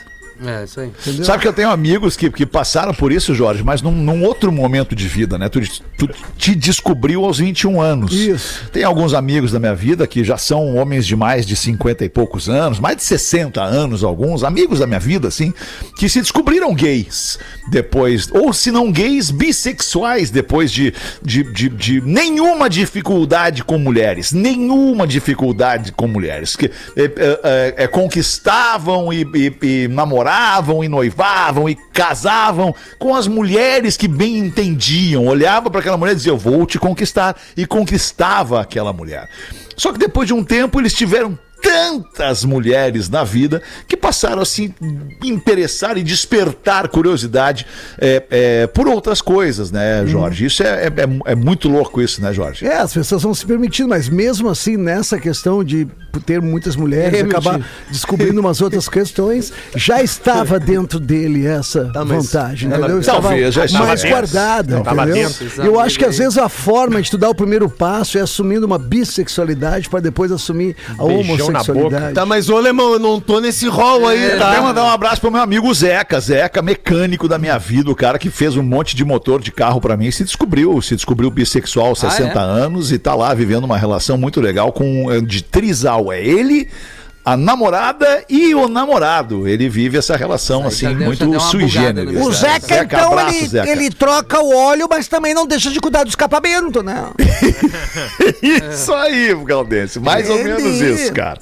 [0.43, 0.87] É, isso aí.
[0.87, 1.25] Entendeu?
[1.25, 4.51] Sabe que eu tenho amigos que, que passaram por isso, Jorge, mas num, num outro
[4.51, 5.47] momento de vida, né?
[5.49, 5.61] Tu,
[5.97, 8.11] tu te descobriu aos 21 anos.
[8.11, 8.69] Isso.
[8.71, 12.09] Tem alguns amigos da minha vida que já são homens de mais de 50 e
[12.09, 15.53] poucos anos, mais de 60 anos, alguns, amigos da minha vida, assim,
[15.97, 17.37] que se descobriram gays
[17.69, 24.31] depois, ou se não gays, bissexuais depois de, de, de, de nenhuma dificuldade com mulheres.
[24.31, 26.55] Nenhuma dificuldade com mulheres.
[26.55, 27.11] Que é, é,
[27.43, 30.30] é, é, conquistavam e, e- e namoravam
[30.83, 35.25] e noivavam e casavam com as mulheres que bem entendiam.
[35.25, 37.35] Olhava para aquela mulher e dizia: Eu vou te conquistar.
[37.55, 39.29] E conquistava aquela mulher.
[39.75, 44.45] Só que depois de um tempo eles tiveram tantas mulheres na vida que passaram a
[44.45, 44.73] se
[45.23, 47.65] interessar e despertar curiosidade
[47.99, 50.45] é, é, por outras coisas, né, Jorge?
[50.45, 52.65] Isso é, é, é- muito louco isso, né, Jorge?
[52.65, 55.87] É, as pessoas vão se permitindo, mas mesmo assim, nessa questão de
[56.25, 57.37] ter muitas mulheres, Permitir.
[57.37, 62.99] acabar descobrindo umas outras questões, já estava dentro dele essa Tá, vantagem, ela- entendeu?
[62.99, 64.17] Estava Talvez, já estava mais dentro.
[64.17, 65.29] guardada, Estava entendeu?
[65.29, 65.63] dentro.
[65.63, 68.65] Eu acho que às vezes a forma de tu dar o primeiro passo é assumindo
[68.65, 72.13] uma bissexualidade para depois assumir a Beijão na homossexualidade.
[72.13, 74.51] Tá, mas ô Alemão, eu não tô nesse rol aí, Eu tá?
[74.51, 78.17] quero mandar um abraço pro meu amigo Zeca, Zeca, mecânico da minha vida, o cara
[78.19, 81.29] que fez um monte de motor de carro pra mim e se descobriu, se descobriu
[81.31, 82.41] bissexual aos Ah, 60 é?
[82.43, 86.11] anos e tá lá vivendo uma relação muito legal com eh, de trisal.
[86.11, 86.67] É ele,
[87.23, 89.47] a namorada e o namorado.
[89.47, 92.13] Ele vive essa relação assim deu- muito sui generis.
[92.13, 92.25] no né?
[92.25, 93.69] O Zeca, então, abraço, ele, Zeca.
[93.69, 97.09] ele troca o óleo, mas também não deixa de cuidar do escapamento, né?
[98.41, 99.99] Isso aí, Galdense.
[99.99, 100.63] Mais ou Entendi.
[100.63, 101.39] menos isso, cara.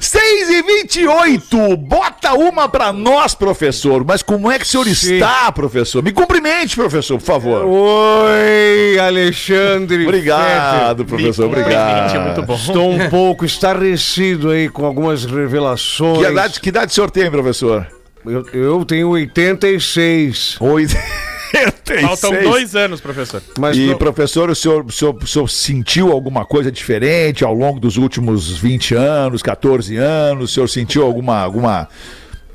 [0.00, 4.04] 6 e 28 Bota uma pra nós, professor.
[4.04, 5.14] Mas como é que o senhor Sim.
[5.14, 6.02] está, professor?
[6.02, 7.64] Me cumprimente, professor, por favor.
[7.64, 10.04] Oi, Alexandre.
[10.04, 11.44] Obrigado, professor.
[11.44, 12.20] É Obrigado.
[12.22, 12.54] muito bom.
[12.54, 16.18] Estou um pouco estarrecido aí com algumas revelações.
[16.18, 17.86] Que idade, que idade o senhor tem, professor?
[18.24, 20.56] Eu, eu tenho 86.
[20.60, 20.86] Oi.
[22.00, 23.42] Faltam dois anos, professor.
[23.58, 27.52] Mas E, não- professor, o senhor, o, senhor, o senhor sentiu alguma coisa diferente ao
[27.52, 30.50] longo dos últimos 20 anos, 14 anos?
[30.50, 31.38] O senhor sentiu alguma.
[31.38, 31.88] alguma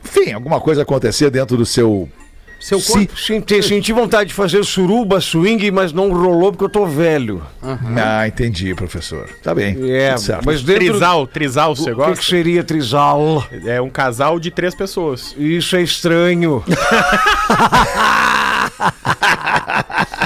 [0.03, 2.09] enfim, alguma coisa acontecer dentro do seu.
[2.59, 3.05] Seu Sim.
[3.05, 3.19] corpo.
[3.19, 7.43] senti, senti vontade de fazer suruba, swing, mas não rolou porque eu tô velho.
[7.95, 9.29] Ah, entendi, professor.
[9.43, 9.77] Tá bem.
[9.91, 10.85] É, mas dentro...
[10.87, 12.15] Trisal, trisal, você O que, gosta?
[12.17, 13.45] que seria trisal?
[13.65, 15.35] É um casal de três pessoas.
[15.37, 16.63] Isso é estranho.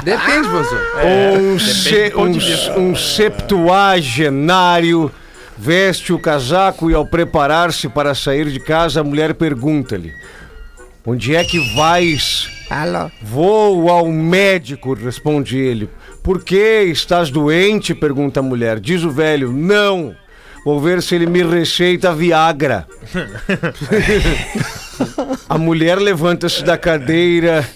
[0.03, 0.81] Depende, professor.
[1.05, 5.11] um, depende se- um, um septuagenário
[5.57, 10.13] veste o casaco e ao preparar-se para sair de casa, a mulher pergunta-lhe:
[11.05, 12.47] Onde é que vais?
[12.69, 13.09] Alô?
[13.23, 15.89] Vou ao médico, responde ele.
[16.21, 17.95] Por que estás doente?
[17.95, 18.79] pergunta a mulher.
[18.79, 20.15] Diz o velho: Não.
[20.63, 22.87] Vou ver se ele me receita Viagra.
[25.49, 27.67] a mulher levanta-se da cadeira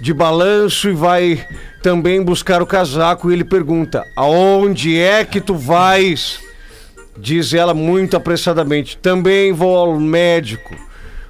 [0.00, 1.46] de balanço e vai
[1.80, 3.30] também buscar o casaco.
[3.30, 6.40] E ele pergunta: Aonde é que tu vais?
[7.16, 10.74] Diz ela muito apressadamente: Também vou ao médico.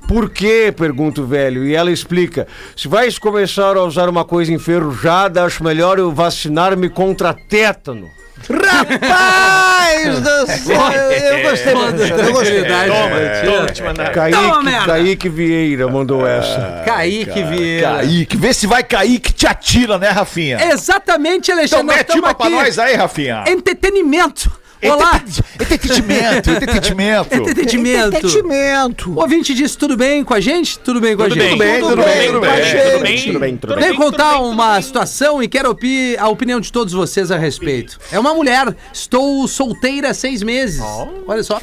[0.06, 0.72] Por quê?
[0.76, 1.64] pergunta o velho.
[1.64, 6.88] E ela explica: Se vais começar a usar uma coisa enferrujada, acho melhor eu vacinar-me
[6.88, 8.08] contra tétano.
[8.50, 12.64] Rapaz do céu, eu gostei, eu gostei.
[12.64, 14.12] Toma, toma, mandar.
[14.12, 14.86] Toma, merda!
[14.86, 16.82] Kaique, Kaique Vieira mandou essa.
[16.84, 17.94] Kaique Vieira.
[17.94, 20.58] Kaique, vê se vai cair que te atira, né, Rafinha?
[20.72, 21.86] Exatamente, então Alexandre.
[21.86, 23.44] nós mete uma pra nós aí, Rafinha.
[23.46, 24.50] Entretenimento.
[24.90, 25.22] Olá!
[25.60, 27.34] Entretenimento, entretenimento.
[27.34, 28.28] Entretenimento.
[28.28, 29.10] Sentimento.
[29.12, 30.78] O ouvinte disse, tudo bem com a gente?
[30.78, 31.56] Tudo bem com a gente?
[31.56, 32.60] bem, tudo bem, tudo bem,
[32.92, 35.76] tudo bem, tudo bem, tudo Venho bem, tudo contar uma situação e quero
[36.18, 37.98] a opinião de todos vocês a respeito.
[38.12, 40.80] É uma mulher, estou solteira há seis meses.
[41.26, 41.60] Olha só,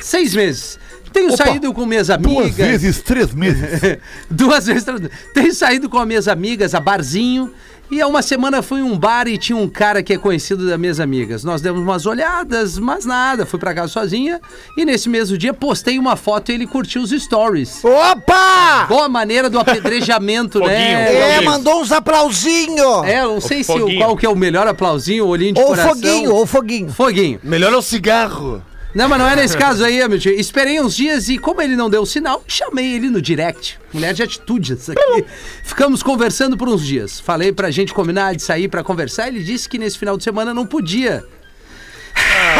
[0.00, 0.78] seis meses.
[1.12, 2.56] Tenho Opa, saído com minhas Duas amigas.
[2.56, 3.62] vezes, três meses.
[4.28, 4.84] Duas vezes.
[5.32, 7.54] Tenho saído com as minhas amigas a barzinho.
[7.90, 10.66] E há uma semana fui em um bar e tinha um cara que é conhecido
[10.66, 11.44] das minhas amigas.
[11.44, 13.44] Nós demos umas olhadas, mas nada.
[13.46, 14.40] Fui pra casa sozinha.
[14.76, 17.84] E nesse mesmo dia postei uma foto e ele curtiu os stories.
[17.84, 18.86] Opa!
[18.88, 20.66] Boa maneira do apedrejamento, né?
[20.66, 21.50] Foguinho, É, Foguinho.
[21.50, 23.04] mandou uns aplausinhos.
[23.04, 25.60] É, eu não sei se o, qual que é o melhor aplausinho, o olhinho de
[25.60, 25.94] Ou coração.
[25.94, 26.88] foguinho, ou foguinho.
[26.90, 27.40] Foguinho.
[27.44, 28.62] Melhor é o cigarro.
[28.94, 30.32] Não, mas não é nesse caso aí, meu tio.
[30.32, 33.78] Esperei uns dias e, como ele não deu sinal, chamei ele no direct.
[33.92, 35.24] Mulher de atitude, isso aqui.
[35.64, 37.18] Ficamos conversando por uns dias.
[37.18, 39.28] Falei pra gente combinar de sair pra conversar.
[39.28, 41.24] Ele disse que nesse final de semana não podia.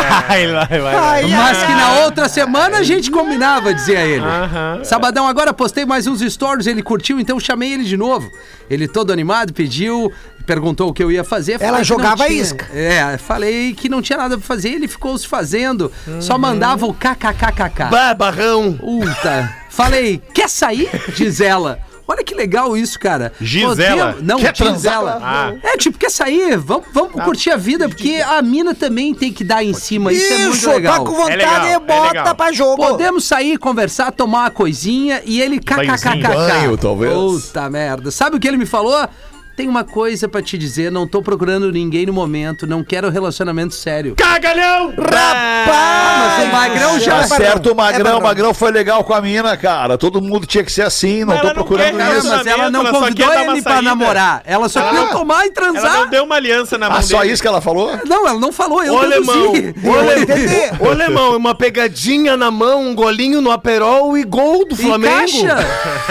[0.29, 0.95] Vai, vai, vai.
[0.95, 4.25] Ai, Mas que na outra semana a gente combinava, dizia ele.
[4.25, 4.81] Aham.
[4.85, 8.29] Sabadão agora postei mais uns stories, ele curtiu, então chamei ele de novo.
[8.71, 10.13] Ele todo animado, pediu,
[10.47, 11.59] perguntou o que eu ia fazer.
[11.59, 12.43] falei que não jogava tinha.
[12.43, 12.67] isca.
[12.73, 15.91] É, falei que não tinha nada pra fazer, ele ficou se fazendo,
[16.21, 17.91] só mandava o kkkk.
[17.91, 18.73] Bah, barrão.
[18.75, 19.53] Puta.
[19.71, 20.89] Falei, quer sair?
[21.17, 21.79] Diz ela.
[22.07, 23.33] Olha que legal isso, cara.
[23.41, 24.17] Gisela?
[24.21, 24.95] Não, Quer diz transar?
[24.95, 25.21] ela.
[25.23, 25.53] Ah.
[25.63, 26.57] É, tipo, quer sair?
[26.59, 30.13] Vamos, vamos curtir a vida, porque a mina também tem que dar em cima.
[30.13, 30.99] Isso, é muito Isso, legal.
[30.99, 32.35] tá com vontade, legal, é bota legal.
[32.35, 32.77] pra jogo.
[32.77, 36.23] Podemos sair, conversar, tomar uma coisinha e ele kkkk.
[36.23, 37.13] Banho, talvez.
[37.15, 38.11] Puta merda.
[38.11, 39.09] Sabe o que ele me falou?
[39.57, 43.73] Tem uma coisa pra te dizer, não tô procurando ninguém no momento, não quero relacionamento
[43.73, 44.17] sério.
[44.17, 44.93] Cagalhão!
[44.99, 47.21] Ah, mas o Magrão já...
[47.21, 49.97] Tá certo, o Magrão, É o Magrão foi legal com a mina, cara.
[49.97, 52.29] Todo mundo tinha que ser assim, não Ela tô não procurando É, isso.
[52.29, 54.43] mas ela não Ela só convidou ele pra namorar.
[54.45, 54.89] Ela só Ah.
[54.91, 55.93] queria tomar e Ela transar.
[56.01, 57.33] não deu uma aliança na mão Ah, só dele.
[57.33, 57.97] isso que ela falou?
[58.05, 59.53] Não, ela não falou, eu alemão.
[60.81, 61.37] Ô, alemão.
[61.37, 65.15] Uma pegadinha na mão, um golinho no aperol e gol do E Flamengo.
[65.15, 65.57] caixa.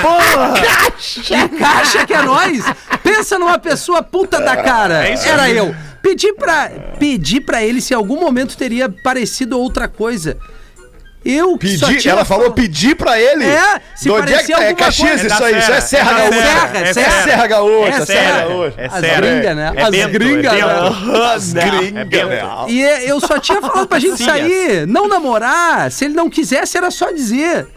[0.02, 0.54] Porra.
[1.34, 2.64] E caixa que é nós.
[3.04, 5.08] Pensa numa pessoa puta da cara.
[5.08, 5.58] É isso Era aí.
[5.58, 5.74] eu.
[6.02, 6.70] Pedi pra,
[7.00, 10.38] pedi pra ele se em algum momento teria parecido outra coisa.
[11.26, 13.46] Eu que só Pedir, tinha ela falou pedir pra ele.
[13.46, 14.64] É, se De onde é que parecia tá?
[14.64, 15.28] É alguma Caxias coisa.
[15.28, 16.44] isso É aí, da isso é Serra, Serra é da Gaúcha.
[16.44, 17.24] Serra, é É Serra.
[17.24, 18.40] Serra Gaúcha, É Serra Serra.
[18.50, 18.74] Gaúcha.
[18.78, 19.22] É As sério.
[19.30, 19.72] gringas, né?
[19.74, 21.26] É As Bento, gringas, é né?
[21.34, 22.28] As É gringas, Bento.
[22.28, 22.44] né?
[22.68, 25.90] E eu só tinha falado pra gente Sim, sair, não namorar.
[25.92, 27.68] Se ele não quisesse, era só dizer.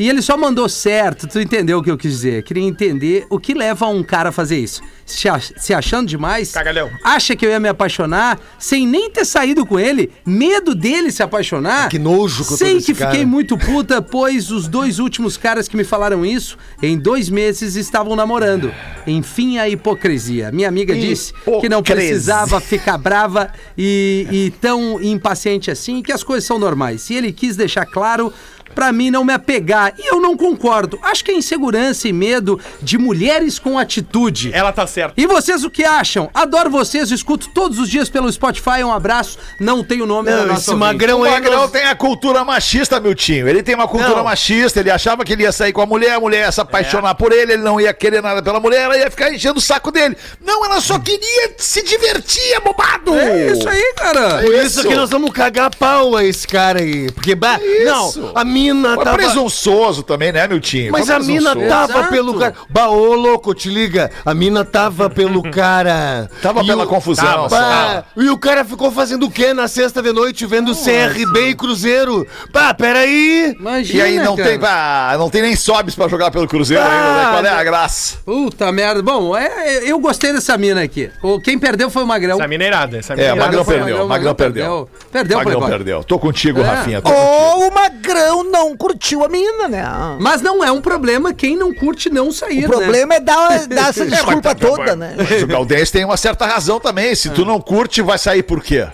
[0.00, 2.42] E ele só mandou certo, tu entendeu o que eu quis dizer.
[2.42, 4.80] Queria entender o que leva um cara a fazer isso.
[5.04, 6.88] Se, ach- se achando demais, Cagalhão.
[7.04, 11.22] acha que eu ia me apaixonar sem nem ter saído com ele, medo dele se
[11.22, 11.88] apaixonar.
[11.90, 13.10] Que nojo que eu Sei que cara.
[13.10, 17.74] fiquei muito puta, pois os dois últimos caras que me falaram isso, em dois meses
[17.76, 18.72] estavam namorando.
[19.06, 20.50] Enfim, a hipocrisia.
[20.50, 21.84] Minha amiga disse que não Hipocrisia.
[22.10, 27.10] precisava ficar brava e, e tão impaciente assim, que as coisas são normais.
[27.10, 28.32] E ele quis deixar claro
[28.74, 29.92] pra mim não me apegar.
[29.98, 30.98] E eu não concordo.
[31.02, 34.50] Acho que é insegurança e medo de mulheres com atitude.
[34.52, 35.14] Ela tá certa.
[35.16, 36.30] E vocês o que acham?
[36.32, 38.82] Adoro vocês, escuto todos os dias pelo Spotify.
[38.84, 39.38] Um abraço.
[39.58, 40.86] Não tem o nome da Não, nossa esse ouvinte.
[40.86, 41.30] magrão O aí.
[41.32, 43.48] Magrão nós- tem a cultura machista, Miltinho.
[43.48, 44.24] Ele tem uma cultura Não.
[44.24, 44.80] machista.
[44.80, 47.32] Ele achava que ele ia sair com a mulher, a mulher ia se apaixonar por
[47.32, 50.16] ele, ele não ia querer nada pela mulher, ela ia ficar enchendo o saco dele.
[50.44, 53.14] Não, ela só queria se divertir, é bobado!
[53.14, 54.38] É isso aí, cara.
[54.42, 57.10] Por isso que nós vamos cagar pau a esse cara aí.
[57.12, 58.20] Porque, bah, Isso.
[58.20, 59.16] não, a mina Foi tava...
[59.16, 60.92] presunçoso também, né, Miltinho?
[60.92, 61.68] Mas Foi a mina presunçoso.
[61.68, 62.08] tava Exato.
[62.10, 62.54] pelo cara.
[62.68, 64.10] Bah, ô louco, te liga.
[64.24, 66.28] A mina tava pelo cara.
[66.42, 67.24] Tava E pela o- confusão.
[67.24, 67.48] Tava.
[67.48, 71.54] Bah, e o cara ficou fazendo o quê na sexta de noite vendo CRB e
[71.54, 72.26] Cruzeiro?
[72.52, 73.54] Bah, peraí.
[73.58, 74.48] Imagina, E aí não cara.
[74.48, 77.28] tem, não tem nem sobes pra jogar pelo Cruzeiro ainda, né?
[77.32, 78.18] Qual é a graça?
[78.24, 79.02] Puta merda.
[79.02, 81.10] Bom, é, eu gostei dessa mina aqui.
[81.22, 82.36] O- Quem perdeu foi o Magrão.
[82.38, 82.98] Essa mina é irada.
[82.98, 83.44] Essa É, mina é irada.
[83.46, 84.64] Magrão foi perdeu, Magrão, Magrão Magrão perdeu.
[84.64, 85.10] perdeu.
[85.12, 86.04] Perdeu, Magrão perdeu.
[86.04, 86.64] Tô contigo, É.
[86.64, 87.00] Rafinha.
[87.02, 87.26] Tô contigo.
[87.30, 89.84] Ou o Magrão não curtiu a mina, né?
[90.20, 93.88] Mas não é um problema quem não curte não sair, O problema é dar, dar
[93.90, 95.14] essa mas desculpa tá- toda, né?
[95.16, 97.14] Mas o Galdês tem uma certa razão também.
[97.14, 98.86] Se tu não curte, vai sair por quê?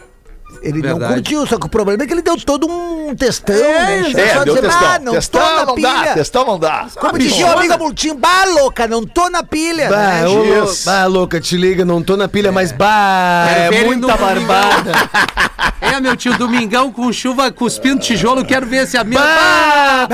[0.63, 1.15] Ele não Verdade.
[1.15, 4.13] curtiu, só que o problema é que ele deu todo um testão, É, né?
[4.17, 4.89] É, Só deu dizer, testão.
[4.89, 6.15] "Ah, não testão tô na não dá, pilha.
[6.15, 6.87] testão não dá.
[6.99, 9.89] Como dizia o amigo Multinho, bah, louca, não tô na pilha.
[9.91, 10.29] Bah, né?
[10.29, 14.93] ô, bah, louca, te liga, não tô na pilha, mas bah, é ele muita barbada.
[15.95, 19.21] É, meu tio, domingão com chuva, cuspindo tijolo, quero ver se a mina...
[19.21, 20.09] Bah,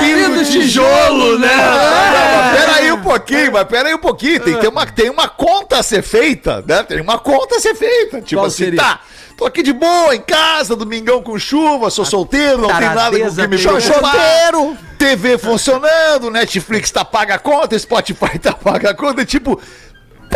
[0.00, 1.48] cuspindo tijolo, né?
[1.48, 4.40] Não, mas pera aí um pouquinho, mas pera aí um pouquinho.
[4.40, 6.82] Tem, tem, uma, tem uma conta a ser feita, né?
[6.82, 8.20] Tem uma conta a ser feita.
[8.20, 8.80] Tipo Qual assim, seria?
[8.80, 9.00] tá.
[9.38, 13.34] Tô aqui de boa, em casa, domingão com chuva, sou solteiro, não tem nada com
[13.34, 13.56] que me.
[13.56, 14.76] Solteiro.
[14.98, 19.60] TV funcionando, Netflix tá paga a conta, Spotify tá paga a conta, tipo.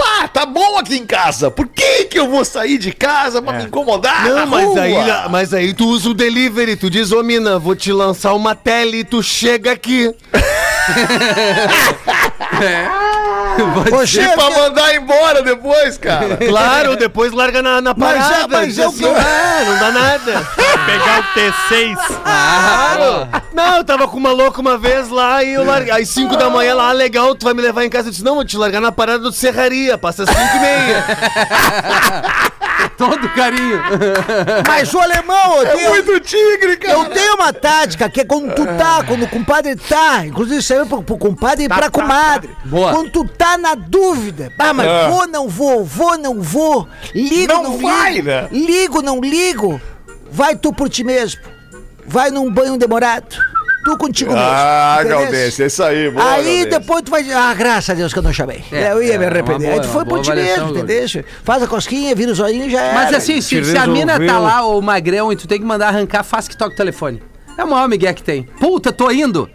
[0.02, 1.48] Pá, tá bom aqui em casa.
[1.48, 4.28] Por que que eu vou sair de casa pra me incomodar?
[4.28, 4.80] Não, mas rua?
[4.80, 4.94] aí,
[5.30, 8.98] mas aí tu usa o delivery, tu diz, ô mina, vou te lançar uma tele
[8.98, 10.12] e tu chega aqui.
[13.90, 16.36] Poxa, E pra mandar embora depois, cara.
[16.36, 18.48] Claro, depois larga na, na Mas é- parada.
[18.48, 20.48] mas diz eu assim, tô- ah, não dá nada.
[20.86, 21.96] Pegar o T6.
[22.22, 23.28] Claro.
[23.52, 25.92] Não, eu tava com uma louca uma vez lá e eu larguei.
[25.92, 28.08] Às 5 da manhã lá, ah, legal, tu vai me levar em casa.
[28.08, 31.04] Eu disse, não, vou te largar na parada do Serraria, passa às 5 e meia.
[32.96, 33.80] Todo carinho.
[34.66, 36.94] Mas o alemão, eu tenho, Muito tigre, cara.
[36.94, 40.72] eu tenho uma tática que é quando tu tá, quando o compadre tá, inclusive isso
[40.74, 42.50] aí pro, pro compadre e pra comadre.
[42.64, 42.92] Boa.
[42.92, 45.08] Quando tu tá na dúvida, ah, mas Ah.
[45.08, 48.48] vou, não vou, vou, não vou, ligo, Não não, vai, ligo, né?
[48.52, 49.80] ligo, não ligo,
[50.30, 51.40] vai tu por ti mesmo,
[52.06, 53.36] vai num banho demorado,
[53.84, 55.10] tu contigo Ah, mesmo.
[55.10, 55.18] entendeu?
[55.32, 56.10] Galdêncio, é isso aí.
[56.10, 56.70] Boa, Aí Galdêncio.
[56.70, 58.62] depois tu vai dizer, ah, graças a Deus que eu não chamei.
[58.72, 59.68] É, eu ia é, me uma arrepender.
[59.70, 61.24] boa- Aí tu foi por ti mesmo, entendeu?
[61.44, 62.94] Faz a cosquinha, vira o zoinho e já era.
[62.94, 65.88] Mas assim, se, se a mina tá lá, ou magrão, e tu tem que mandar
[65.88, 67.22] arrancar, faz que toca o telefone.
[67.58, 68.44] É o maior migué que tem.
[68.58, 69.48] Puta, tô indo.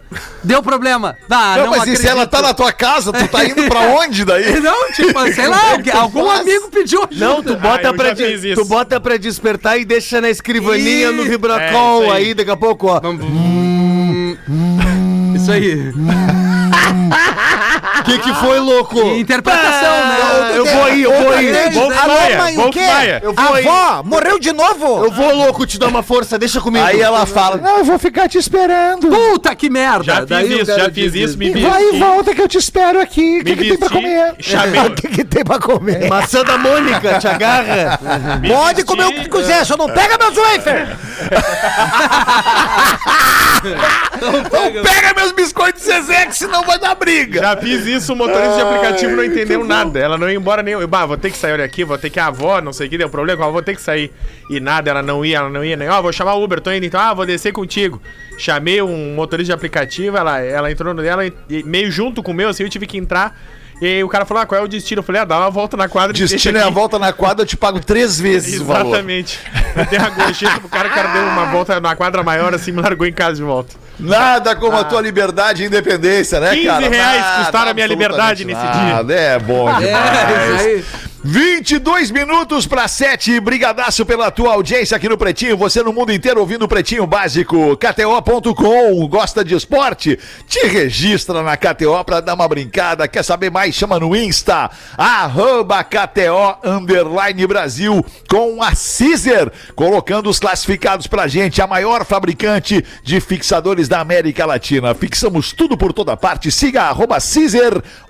[0.44, 1.16] Deu problema.
[1.28, 4.24] Ah, Não, mas e se ela tá na tua casa, tu tá indo pra onde
[4.24, 4.60] daí?
[4.60, 7.26] Não, tipo, sei lá, alguém- algum amigo pediu ajuda.
[7.26, 11.24] Não, tu bota, Ah, pra de- tu bota pra despertar e deixa na escrivaninha no
[11.24, 12.24] vibracol É, aí.
[12.28, 12.34] aí.
[12.34, 13.00] daqui a pouco, ó.
[15.34, 15.92] Isso aí.
[18.00, 18.98] O que que foi, louco?
[19.14, 20.52] Interpretação, né?
[20.56, 21.70] Eu vou aí, eu vou aí.
[21.70, 22.80] Wolf Alô, Maia, mãe, o quê?
[23.22, 23.66] Eu vou aí.
[23.66, 25.04] Avó, morreu de novo?
[25.04, 26.84] Eu vou, louco, te dar uma força, deixa comigo.
[26.84, 29.08] Aí ela fala, não, eu vou ficar te esperando.
[29.08, 30.04] Puta que merda.
[30.04, 33.40] Já fiz isso, já fiz isso, me Vai e volta que eu te espero aqui.
[33.40, 34.34] O Me que, que tem pra comer?
[34.40, 36.08] chamei, O que, que tem pra comer?
[36.08, 37.98] Maçã da Mônica, te agarra.
[38.40, 40.88] me Pode vesti, comer o que tu quiser, só não pega meus wafer!
[44.20, 47.40] Não pega meus biscoitos Zezé, que senão vai dar briga.
[47.40, 49.98] Já fiz isso, o motorista de aplicativo não entendeu nada.
[49.98, 50.74] Ela não ia embora nem.
[50.74, 52.86] Eu, bah, vou ter que sair olha aqui, vou ter que a avó, não sei
[52.86, 54.12] o que, deu problema, eu vou ter que sair.
[54.50, 55.88] E nada, ela não ia, ela não ia nem.
[55.88, 57.00] Ó, vou chamar o Uber, tô indo então.
[57.00, 58.00] Ah, vou descer contigo.
[58.38, 61.22] Chamei um motorista de aplicativo, ela, ela entrou no dela,
[61.64, 63.38] meio junto com o meu, assim, eu tive que entrar.
[63.80, 65.00] E aí o cara falou: ah, qual é o destino?
[65.00, 67.42] Eu falei: ah, dá uma volta na quadra Destino é a aqui." volta na quadra,
[67.42, 68.88] eu te pago três vezes o valor.
[68.88, 69.38] Exatamente.
[69.76, 72.72] Eu dei uma gorjeta pro cara, o cara deu uma volta na quadra maior, assim,
[72.72, 73.87] me largou em casa de volta.
[73.98, 76.88] Nada como a tua liberdade e independência, né, 15 cara?
[76.88, 79.14] reais Nada, custaram a minha liberdade nesse nada.
[79.14, 80.18] É bom demais.
[80.18, 80.84] É, isso aí.
[81.30, 83.38] 22 minutos para 7.
[83.40, 85.58] Brigadaço pela tua audiência aqui no Pretinho.
[85.58, 87.76] Você no mundo inteiro ouvindo o Pretinho Básico.
[87.76, 89.06] KTO.com.
[89.08, 90.18] Gosta de esporte?
[90.46, 93.06] Te registra na KTO para dar uma brincada.
[93.06, 93.74] Quer saber mais?
[93.74, 94.70] Chama no Insta.
[94.96, 99.52] Arroba KTO Underline Brasil com a Caesar.
[99.74, 101.60] Colocando os classificados pra gente.
[101.60, 104.94] A maior fabricante de fixadores da América Latina.
[104.94, 106.50] Fixamos tudo por toda parte.
[106.50, 107.18] Siga arroba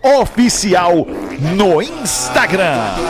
[0.04, 1.04] Oficial
[1.56, 3.07] no Instagram.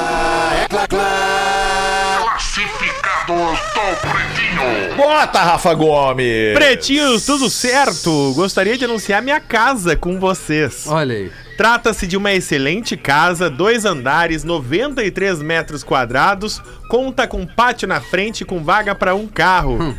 [2.18, 4.96] Classificados do Pretinho.
[4.96, 6.54] Bota, Rafa Gomes!
[6.54, 8.32] Pretinhos, tudo certo?
[8.34, 10.86] Gostaria de anunciar minha casa com vocês.
[10.86, 11.32] Olha aí.
[11.56, 18.44] Trata-se de uma excelente casa, dois andares, 93 metros quadrados, conta com pátio na frente
[18.44, 19.96] com vaga para um carro.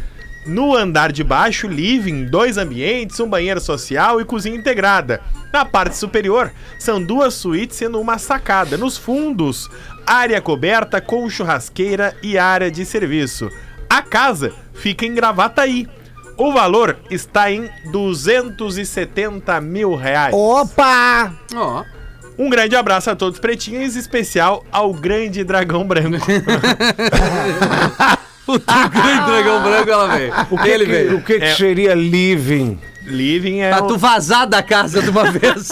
[0.49, 5.21] No andar de baixo, living, dois ambientes, um banheiro social e cozinha integrada.
[5.53, 8.75] Na parte superior, são duas suítes sendo uma sacada.
[8.75, 9.69] Nos fundos,
[10.07, 13.47] área coberta com churrasqueira e área de serviço.
[13.87, 15.87] A casa fica em Gravataí.
[16.35, 20.33] O valor está em 270 mil reais.
[20.33, 21.31] Opa!
[21.53, 21.85] Ó.
[22.39, 26.25] Um grande abraço a todos pretinhos, especial ao grande dragão branco.
[28.55, 30.33] O grande dragão branco, ela veio.
[30.65, 31.17] Ele veio.
[31.17, 31.55] O que, que É.
[31.55, 32.79] seria living?
[33.03, 33.69] Living é.
[33.69, 35.69] Pra o- tu vazar da casa de uma vez.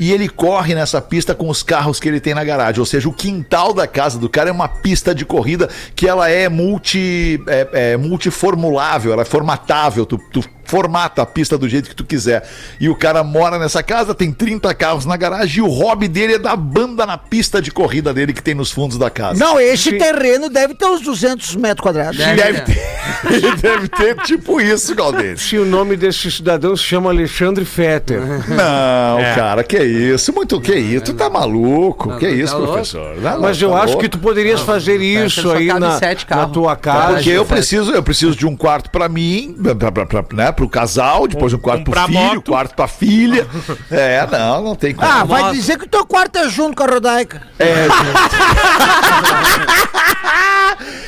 [0.00, 2.80] e ele corre nessa pista com os carros que ele tem na garagem.
[2.80, 6.30] Ou seja, o quintal da casa do cara é uma pista de corrida que ela
[6.30, 10.06] é multi é, é multiformulável, ela é formatável.
[10.06, 12.48] Tu, tu formata a pista do jeito que tu quiser.
[12.78, 16.34] E o cara mora nessa casa, tem 30 carros na garagem e o hobby dele
[16.34, 19.38] é dar banda na pista de corrida dele que tem nos fundos da casa.
[19.42, 22.16] Não, esse terreno deve ter uns 200 metros quadrados.
[22.18, 22.74] Deve Deve ter.
[23.40, 25.40] ter, deve ter tipo isso, Galdês.
[25.40, 28.20] Se o nome desse cidadão se chama Alexandre Fetter.
[28.48, 30.32] Não, cara, que isso?
[30.32, 31.06] Muito que isso?
[31.06, 32.10] Tu tá maluco?
[32.10, 33.16] Não, que tu isso, tá professor?
[33.16, 34.02] Tá Mas louco, eu tá acho louco?
[34.02, 35.98] que tu poderias fazer isso só aí na,
[36.30, 37.14] na tua casa.
[37.14, 40.68] Porque eu preciso, eu preciso de um quarto pra mim, pra, pra, pra, né, pro
[40.68, 42.50] casal, depois um quarto pro filho, moto.
[42.50, 43.46] quarto pra filha.
[43.90, 45.06] É, não, não tem como.
[45.08, 45.54] Ah, vai Nossa.
[45.54, 47.42] dizer que o teu quarto é junto com a Rodaica.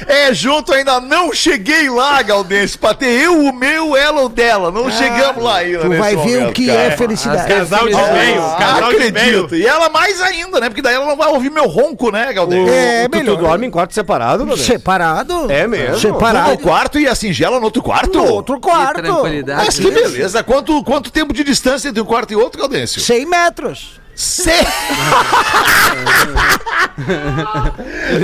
[0.06, 4.70] É, junto ainda não cheguei lá, Galdense, pra ter eu, o meu, ela ou dela.
[4.70, 5.80] Não chegamos lá ainda.
[5.80, 6.80] Tu vai ver o momento, que cara.
[6.82, 7.48] é felicidade.
[7.52, 9.44] Casal de Ah, meio, Ah, casal de meio.
[9.44, 9.54] acredito.
[9.56, 10.68] E ela mais ainda, né?
[10.68, 12.70] Porque daí ela não vai ouvir meu ronco, né, Galdense?
[12.70, 13.36] É, tu, tu melhor.
[13.36, 14.66] dorme em quarto separado, meu Deus?
[14.66, 15.50] Separado?
[15.50, 15.92] É mesmo?
[15.94, 16.58] No Separado.
[16.58, 18.16] quarto e a singela no outro quarto?
[18.18, 19.02] No outro Que quarto.
[19.42, 19.66] Tranquilidade.
[19.66, 20.42] Mas que beleza.
[20.42, 23.00] Quanto, quanto tempo de distância entre um quarto e outro, Gaudêncio?
[23.00, 24.00] 100 metros.
[24.14, 24.54] 100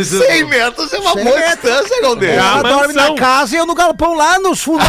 [0.04, 1.62] 100 metros é uma 100 boa metros.
[1.62, 2.34] distância, Gaudêncio.
[2.34, 4.86] É Ela dorme na casa e eu no galpão lá nos fundos.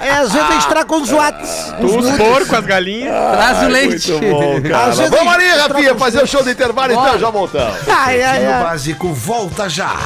[0.00, 1.72] É, às vezes a gente traga com os watts.
[1.80, 3.12] Os porcos, as galinhas.
[3.32, 4.12] Traz o leite.
[4.12, 4.60] Bom,
[5.10, 7.76] Vamos ali, Rafinha, fazer o show do intervalo então, já voltamos.
[7.88, 8.64] Ai, ai, ai.
[8.64, 9.96] Básico volta já.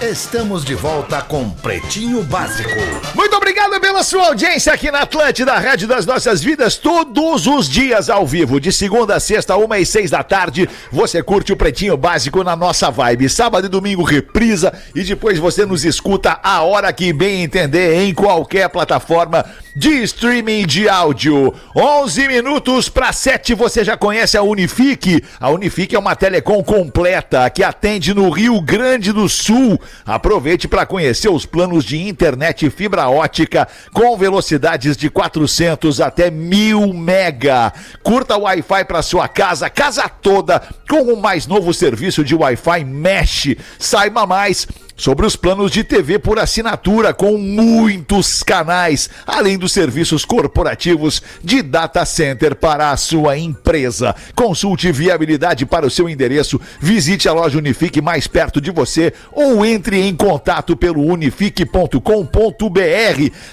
[0.00, 2.70] Estamos de volta com Pretinho Básico.
[3.16, 8.08] Muito obrigado pela sua audiência aqui na Atlântida, Rádio das Nossas Vidas, todos os dias
[8.08, 10.70] ao vivo, de segunda a sexta, uma e seis da tarde.
[10.92, 13.28] Você curte o Pretinho Básico na nossa vibe.
[13.28, 14.72] Sábado e domingo, reprisa.
[14.94, 19.44] E depois você nos escuta a hora que bem entender em qualquer plataforma
[19.78, 21.54] de streaming de áudio.
[21.74, 25.22] 11 minutos para 7, você já conhece a Unifique?
[25.38, 29.80] A Unifique é uma telecom completa que atende no Rio Grande do Sul.
[30.04, 36.92] Aproveite para conhecer os planos de internet fibra ótica com velocidades de 400 até 1000
[36.92, 37.72] mega.
[38.02, 40.60] Curta o Wi-Fi para sua casa, casa toda,
[40.90, 43.54] com o mais novo serviço de Wi-Fi Mesh.
[43.78, 44.66] Saiba mais
[44.98, 51.62] sobre os planos de TV por assinatura com muitos canais, além dos serviços corporativos de
[51.62, 54.14] data center para a sua empresa.
[54.34, 59.64] Consulte viabilidade para o seu endereço, visite a loja Unifique mais perto de você ou
[59.64, 62.00] entre em contato pelo unifique.com.br.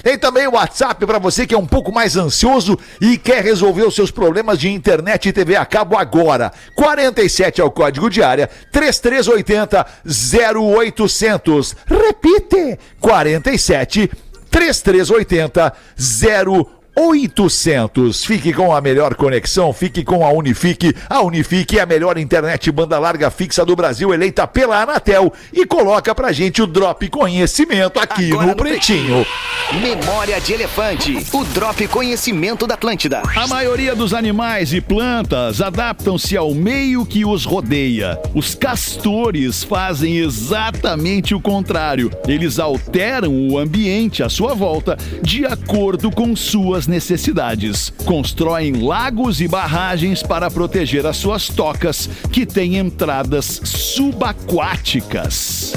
[0.02, 3.84] Tem também o WhatsApp para você que é um pouco mais ansioso e quer resolver
[3.84, 6.52] os seus problemas de internet e TV a cabo agora.
[6.74, 9.86] 47 é o código de área 3380
[10.74, 11.35] 0800.
[11.88, 14.10] Repite: 47
[14.50, 18.24] 3380 0800.
[18.24, 20.96] Fique com a melhor conexão, fique com a Unifique.
[21.10, 25.34] A Unifique é a melhor internet banda larga fixa do Brasil, eleita pela Anatel.
[25.52, 29.26] E coloca pra gente o Drop Conhecimento aqui Agora no no Pretinho.
[29.82, 33.22] Memória de Elefante, o Drop Conhecimento da Atlântida.
[33.36, 38.20] A maioria dos animais e plantas adaptam-se ao meio que os rodeia.
[38.34, 42.12] Os castores fazem exatamente o contrário.
[42.28, 47.94] Eles alteram o ambiente à sua volta de acordo com suas necessidades.
[48.06, 55.74] Constroem lagos e barragens para proteger as suas tocas, que têm entradas subaquáticas.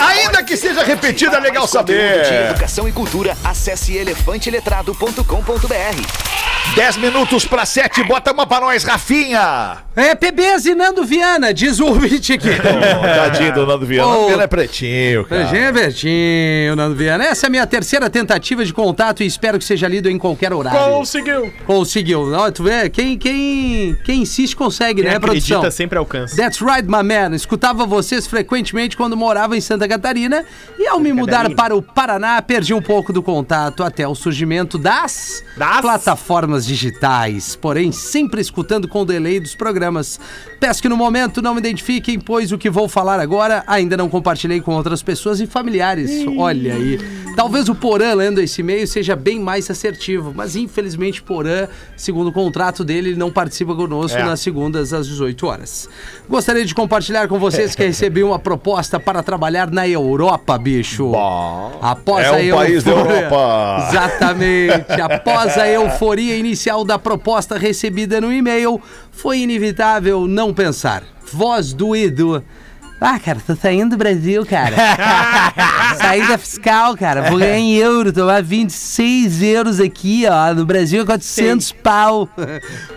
[0.00, 2.50] Ainda que seja repetida, é legal conteúdo de saber.
[2.50, 6.26] educação e cultura, acesse elefanteletrado.com.br.
[6.74, 9.78] 10 minutos pra 7, bota uma pra nós, Rafinha.
[9.94, 12.50] É PB Zinando Viana, diz o ouvinte aqui.
[12.54, 14.26] Tadinho do Nando Viana.
[14.26, 15.44] Viana é pretinho, cara.
[15.44, 17.24] Beijinho, Bertinho, Nando Viana.
[17.24, 20.52] Essa é a minha terceira tentativa de contato e espero que seja lido em qualquer
[20.52, 20.94] horário.
[20.94, 21.52] Conseguiu.
[21.66, 22.32] Conseguiu.
[22.32, 25.56] Ó, tu vê, quem, quem, quem insiste consegue, Quem né, produção?
[25.58, 26.36] acredita sempre alcança.
[26.36, 27.34] That's right, my man.
[27.34, 30.44] Escutava vocês frequentemente quando morava em Santa Catarina
[30.78, 31.56] e ao me mudar Catarina.
[31.56, 35.80] para o Paraná, perdi um pouco do contato até o surgimento das, Das?
[35.80, 40.20] plataformas digitais, porém sempre escutando com delay dos programas.
[40.60, 44.08] Peço que no momento não me identifiquem, pois o que vou falar agora ainda não
[44.08, 46.10] compartilhei com outras pessoas e familiares.
[46.36, 46.98] Olha aí.
[47.34, 52.32] Talvez o Porã lendo esse e-mail seja bem mais assertivo, mas infelizmente Porã, segundo o
[52.32, 54.24] contrato dele, ele não participa conosco É.
[54.24, 55.88] nas segundas às 18 horas.
[56.28, 61.12] Gostaria de compartilhar com vocês que recebi uma proposta para trabalhar na Europa, bicho.
[61.80, 63.88] Após É um país da euforia- Europa.
[63.90, 65.00] Exatamente.
[65.00, 71.02] Após a euforia inicial da proposta recebida no e-mail, foi inevitável não pensar.
[71.32, 72.42] Voz do Edu.
[72.98, 74.74] Ah, cara, tô saindo do Brasil, cara.
[76.00, 77.28] Saída fiscal, cara.
[77.28, 80.54] Vou ganhar em euro, tomar 26 euros aqui, ó.
[80.54, 82.28] No Brasil é 400 pau.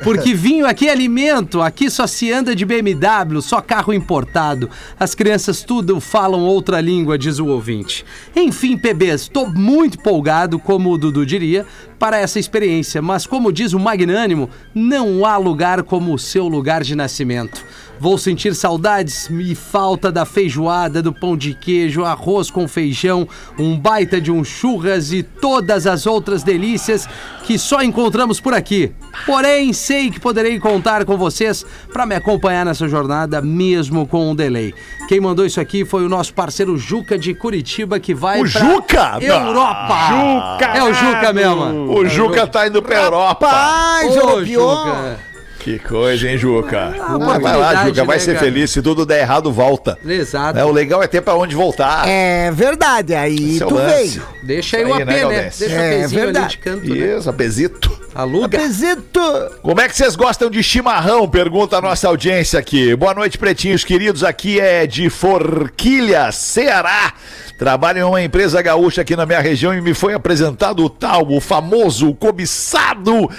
[0.02, 4.70] Porque vinho aqui é alimento, aqui só se anda de BMW, só carro importado.
[4.98, 8.06] As crianças tudo falam outra língua, diz o ouvinte.
[8.34, 11.66] Enfim, PBs, tô muito empolgado, como o Dudu diria,
[12.00, 13.02] para essa experiência.
[13.02, 17.64] Mas como diz o Magnânimo, não há lugar como o seu lugar de nascimento.
[18.00, 23.28] Vou sentir saudades e falta da feijoada, do pão de queijo, arroz com feijão,
[23.58, 27.06] um baita de um churras e todas as outras delícias
[27.44, 28.94] que só encontramos por aqui.
[29.26, 34.36] Porém, sei que poderei contar com vocês para me acompanhar nessa jornada, mesmo com um
[34.36, 34.74] delay.
[35.10, 39.18] Quem mandou isso aqui foi o nosso parceiro Juca de Curitiba, que vai O Juca?
[39.20, 39.98] Europa!
[40.08, 40.66] Juca!
[40.78, 41.89] É o Juca mesmo.
[41.90, 43.48] O Juca tá indo pra Europa.
[43.48, 44.46] Paz, Ô.
[44.46, 45.30] Juca.
[45.60, 46.96] Que coisa, hein, Juca?
[47.02, 48.46] Ah, vai lá, Juca, vai né, ser cara?
[48.46, 48.72] feliz.
[48.72, 50.00] Se tudo der errado, volta.
[50.06, 50.58] Exato.
[50.58, 52.08] É, o legal é ter pra onde voltar.
[52.08, 53.94] É verdade, aí Esse é o tu lance.
[54.20, 54.24] veio.
[54.42, 55.52] Deixa aí Isso o aí, AP, né, né?
[55.60, 56.50] Deixa É, o pezinho ali verdade.
[56.52, 57.18] de canto, né?
[57.18, 58.00] Isso, apesito.
[58.16, 58.46] Aluga.
[58.46, 59.22] Apresento.
[59.62, 61.28] Como é que vocês gostam de chimarrão?
[61.28, 62.96] Pergunta a nossa audiência aqui.
[62.96, 64.24] Boa noite, pretinhos queridos.
[64.24, 67.14] Aqui é de Forquilha, Ceará.
[67.60, 71.30] Trabalho em uma empresa gaúcha aqui na minha região e me foi apresentado o tal,
[71.30, 73.30] o famoso, o cobiçado,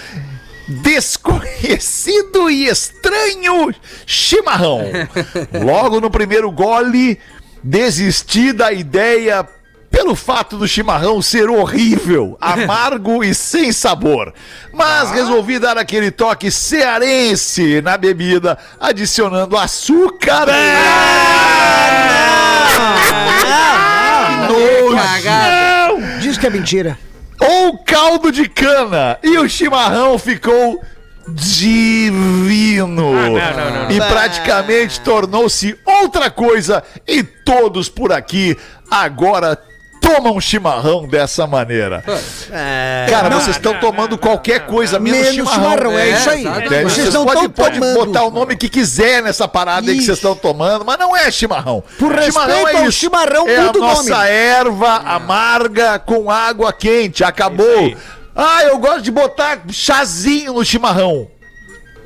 [0.68, 4.82] desconhecido e estranho chimarrão.
[5.64, 7.18] Logo no primeiro gole,
[7.64, 9.48] desisti da ideia
[9.90, 14.34] pelo fato do chimarrão ser horrível, amargo e sem sabor.
[14.70, 20.44] Mas resolvi dar aquele toque cearense na bebida, adicionando açúcar.
[23.80, 23.86] Que
[24.96, 26.18] cagada.
[26.20, 26.98] Diz que é mentira.
[27.38, 29.18] ou caldo de cana.
[29.22, 30.80] E o chimarrão ficou
[31.28, 33.12] divino.
[33.16, 36.82] Ah, não, não, não, E praticamente tornou-se outra coisa.
[37.06, 38.56] E todos por aqui
[38.90, 39.58] agora
[40.00, 42.02] tomam chimarrão dessa maneira.
[43.08, 45.62] Cara, vocês estão tomando qualquer coisa menos, Menos chimarrão.
[45.70, 46.46] chimarrão, é, É, isso aí.
[46.46, 46.68] Entende?
[46.82, 50.18] Vocês Vocês não podem pode botar o nome que quiser nessa parada aí que vocês
[50.18, 51.82] estão tomando, mas não é chimarrão.
[51.98, 53.94] Por respeito ao chimarrão, é a muda o nome.
[54.10, 57.22] nossa erva amarga com água quente.
[57.22, 57.94] Acabou.
[58.34, 61.28] Ah, eu gosto de botar chazinho no chimarrão.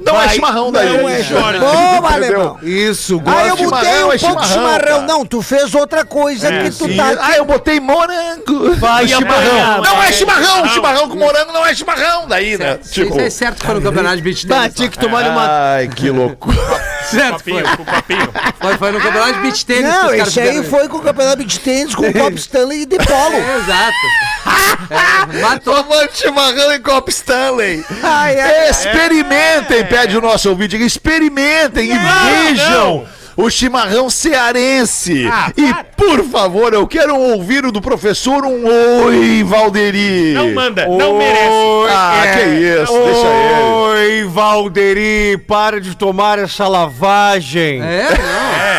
[0.05, 0.89] Não é chimarrão daí.
[0.99, 1.23] Não é.
[1.23, 2.07] Bom, Entendeu?
[2.07, 2.59] alemão.
[2.63, 4.79] Isso, Ah, eu de mudei chimarrão, um é pouco de chimarrão, chimarrão.
[5.01, 5.01] cara.
[5.07, 6.97] Não, tu fez outra coisa que tu Sim.
[6.97, 7.15] tá...
[7.21, 8.75] Ah, eu botei morango.
[8.77, 9.83] Vai chimarrão.
[9.83, 10.09] Não vai.
[10.09, 10.69] é chimarrão.
[10.69, 12.27] Chimarrão com morango não é chimarrão.
[12.29, 12.79] Daí, né?
[12.91, 13.19] Tipo...
[13.21, 14.75] é certo que foi no campeonato de beat tênis.
[14.75, 15.47] tinha que tomar uma.
[15.75, 16.57] Ai, que loucura.
[17.11, 17.63] Certo, foi.
[17.63, 18.33] Papinho, com papinho.
[18.61, 19.91] Foi, foi no campeonato de beat tênis.
[19.91, 22.83] que Não, esse aí fizeram foi com o campeonato de tênis, com o Copo Stanley
[22.83, 23.39] e de polo.
[23.39, 23.51] isso.
[23.65, 23.97] Exato.
[24.91, 25.75] É, matou.
[25.75, 27.85] Tomando chimarrão em copo Stanley.
[28.03, 30.85] Ai, ai, Experimentem, pede o nosso ouvinte aqui.
[30.85, 33.07] Experimentem e vejam.
[33.37, 35.28] O chimarrão cearense.
[35.30, 38.64] Ah, e, por favor, eu quero ouvir o do professor um
[39.05, 40.32] oi, Valderi.
[40.35, 41.91] Não manda, não merece.
[41.91, 43.62] Ah, que isso, deixa ele.
[43.72, 47.82] Oi, Valderi, para de tomar essa lavagem.
[47.82, 48.74] É, não.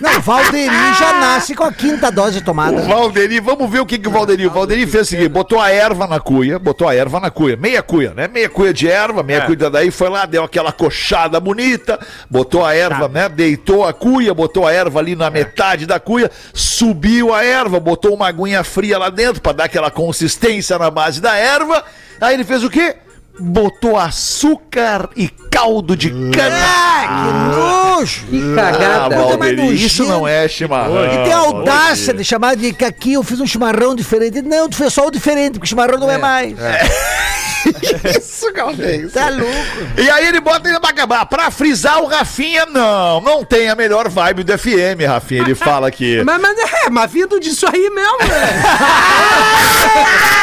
[0.00, 2.76] Não, Valderi já nasce com a quinta dose tomada.
[2.82, 4.46] O Valderi, vamos ver o que, que o Valderi.
[4.46, 7.56] O Valderi fez o seguinte: botou a erva na cuia, botou a erva na cuia,
[7.56, 8.26] meia cuia, né?
[8.26, 9.46] Meia cuia de erva, meia É.
[9.46, 13.28] cuia daí, foi lá, deu aquela coxada bonita, botou a erva, né?
[13.28, 18.12] Deitou a cuia, botou a erva ali na metade da cuia, subiu a erva, botou
[18.14, 21.84] uma aguinha fria lá dentro pra dar aquela consistência na base da erva.
[22.20, 22.96] Aí ele fez o quê?
[23.38, 26.54] Botou açúcar e caldo de cana.
[26.54, 28.26] Ah, que nojo!
[28.26, 29.16] Que Ah, cagada.
[29.38, 31.06] Mais Valderi, isso não é chimarrão.
[31.06, 32.18] E tem a audácia Valderi.
[32.18, 34.42] de chamar de que aqui eu fiz um chimarrão diferente.
[34.42, 36.54] Não, tu fez só o diferente, porque chimarrão não é, mais.
[38.18, 39.12] Isso, Galdês.
[39.12, 39.52] Tá louco.
[39.96, 41.24] E aí ele bota ainda pra acabar.
[41.26, 43.20] Pra frisar o Rafinha, não.
[43.20, 45.42] Não tem a melhor vibe do FM, Rafinha.
[45.42, 46.22] Ele fala aqui.
[46.24, 48.62] Mas, mas é, mas vindo disso aí mesmo, né?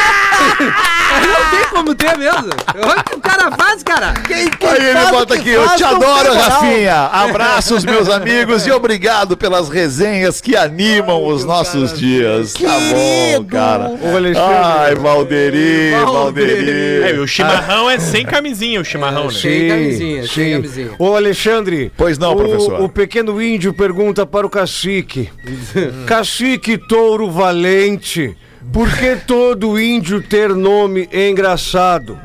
[0.40, 2.48] não tem como ter mesmo.
[2.74, 4.12] Olha o que o cara faz, cara.
[4.26, 6.32] Quem, quem Aí ele faz bota aqui, eu te adoro.
[6.34, 6.94] Rafinha.
[7.12, 12.54] Abraços, meus amigos, e obrigado pelas resenhas que animam os nossos dias.
[12.54, 13.44] Tá bom, Querido.
[13.46, 13.88] cara.
[13.88, 14.56] Ô, Alexandre.
[14.56, 17.02] Ai, Valderi, Valderi.
[17.02, 19.30] É, o chimarrão é sem camisinha, o chimarrão, né?
[19.30, 20.90] Sem camisinha, sem camisinha.
[20.98, 21.92] Ô, Alexandre.
[21.96, 22.80] Pois não, o, professor.
[22.80, 25.30] O pequeno índio pergunta para o cacique:
[26.06, 28.36] Cacique touro valente,
[28.72, 32.18] por que todo índio ter nome engraçado?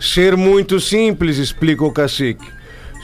[0.00, 2.46] Ser muito simples, explica o cacique.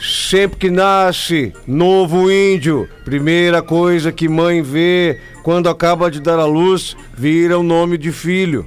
[0.01, 6.45] Sempre que nasce novo índio, primeira coisa que mãe vê quando acaba de dar à
[6.45, 8.65] luz, vira o nome de filho.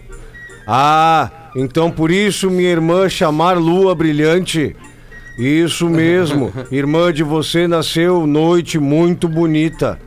[0.66, 4.76] Ah, então por isso minha irmã chamar Lua Brilhante?
[5.38, 9.98] Isso mesmo, irmã de você nasceu noite muito bonita.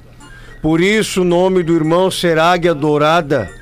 [0.61, 3.61] Por isso o nome do irmão será Águia Dourada.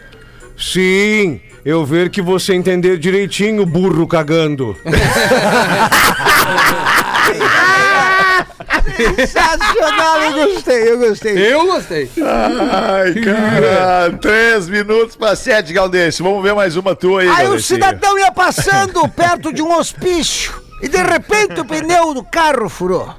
[0.59, 4.75] Sim, eu ver que você entender direitinho, burro cagando.
[8.97, 11.53] Sensacional, eu gostei, eu gostei.
[11.53, 12.09] Eu gostei.
[12.21, 14.17] Ai, cara.
[14.19, 16.25] Três minutos para sete, Galdêncio.
[16.25, 20.68] Vamos ver mais uma tua aí, Aí o cidadão ia passando perto de um hospício
[20.81, 23.13] e de repente o pneu do carro furou.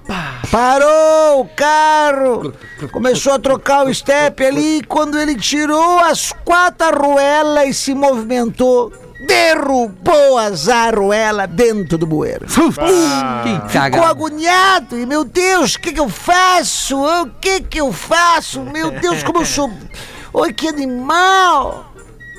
[0.50, 2.52] Parou o carro,
[2.90, 7.94] começou a trocar o step ali e quando ele tirou as quatro arruelas e se
[7.94, 8.92] movimentou,
[9.26, 12.48] derrubou as arruelas dentro do bueiro.
[12.48, 16.98] Ficou agoniado e, meu Deus, o que que eu faço?
[16.98, 18.62] O que que eu faço?
[18.62, 19.70] Meu Deus, como eu sou...
[20.32, 21.92] Oi, que animal!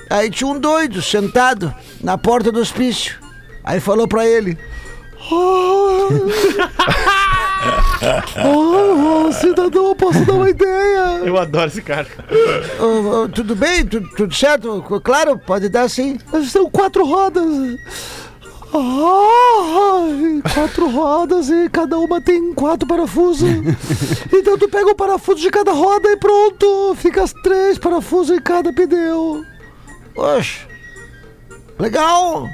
[0.10, 3.16] Aí tinha um doido sentado na porta do hospício.
[3.64, 4.58] Aí falou pra ele...
[8.44, 11.22] Oh, cidadão, eu posso dar uma ideia?
[11.24, 12.08] Eu adoro esse cara.
[12.80, 13.86] "Ô, ô, tudo bem?
[13.86, 14.84] Tu- tudo certo?
[15.04, 16.18] Claro, pode dar sim.
[16.50, 17.46] São quatro rodas.
[18.74, 23.50] Ah, quatro rodas e cada uma tem quatro parafusos.
[24.34, 26.96] Então tu pega o parafuso de cada roda e pronto.
[26.96, 29.44] Fica as três parafusos em cada pneu.
[30.16, 30.60] Oxe,
[31.78, 32.48] legal.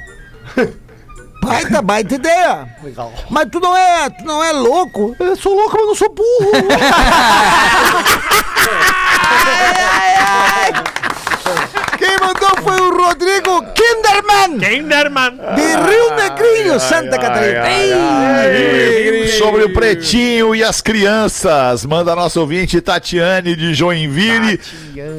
[1.40, 2.68] Baita, baita ideia.
[2.82, 3.12] Legal.
[3.30, 5.14] Mas tu não é, tu não é louco?
[5.18, 6.52] Eu sou louco, mas não sou burro.
[11.98, 15.32] Quem mandou foi o Rodrigo Kinderman, Kinderman.
[15.56, 17.64] de Rio Negrinho, Santa Catarina.
[19.36, 21.84] Sobre o pretinho e as crianças.
[21.84, 24.60] Manda a nossa ouvinte Tatiane de Joinville.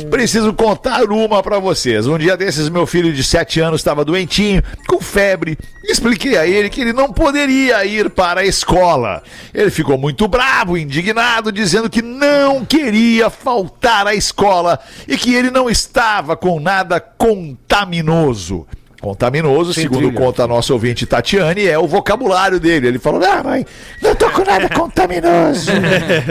[0.10, 2.08] Preciso contar uma pra vocês.
[2.08, 5.58] Um dia desses, meu filho de 7 anos estava doentinho, com febre.
[5.84, 9.24] Expliquei a ele que ele não poderia ir para a escola.
[9.54, 15.50] Ele ficou muito bravo, indignado, dizendo que não queria faltar à escola e que ele
[15.50, 16.09] não estava
[16.40, 18.66] com nada contaminoso.
[19.02, 22.90] Contaminoso, segundo conta a nossa ouvinte Tatiane, é o vocabulário dele.
[22.90, 23.66] Ele falou: Ah, mãe,
[24.02, 25.72] não tô com nada contaminoso.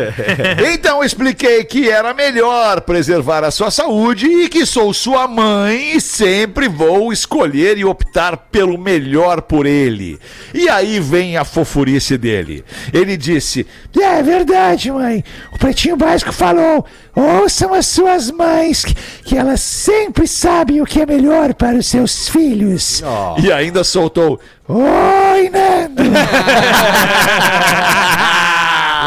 [0.74, 6.00] então expliquei que era melhor preservar a sua saúde e que sou sua mãe e
[6.00, 10.18] sempre vou escolher e optar pelo melhor por ele.
[10.52, 12.62] E aí vem a fofurice dele.
[12.92, 13.66] Ele disse:
[13.98, 15.24] É verdade, mãe.
[15.54, 16.84] O pretinho básico falou:
[17.18, 18.84] ouçam as suas mães,
[19.24, 23.02] que, elas sempre sabem o que é melhor para os seus filhos.
[23.42, 26.02] E ainda soltou: Oi, Nando!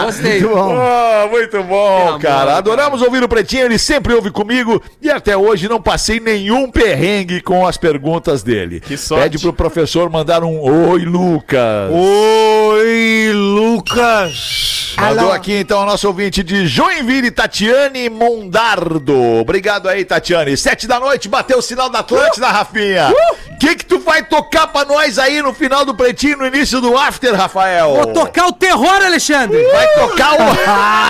[0.06, 0.42] Gostei.
[0.42, 2.58] Muito bom, muito bom cara.
[2.58, 7.42] Adoramos ouvir o Pretinho, ele sempre ouve comigo e até hoje não passei nenhum perrengue
[7.42, 8.80] com as perguntas dele.
[8.80, 9.24] Que sorte.
[9.24, 11.92] Pede pro professor mandar um Oi, Lucas.
[11.92, 14.96] Oi, Lucas!
[14.98, 15.32] Mandou Alô?
[15.32, 19.18] aqui então a nossa ouvinte de Joinville, Tatiane Mondardo.
[19.40, 20.56] Obrigado aí, Tatiane.
[20.58, 23.12] Sete da noite, bateu o sinal da Atlântida, Rafinha.
[23.50, 26.82] O que que tu vai tocar pra nós aí no final do Pretinho, no início
[26.82, 27.94] do After, Rafael?
[27.96, 29.64] Vou tocar o terror, Alexandre.
[29.72, 30.38] Vai tocar o...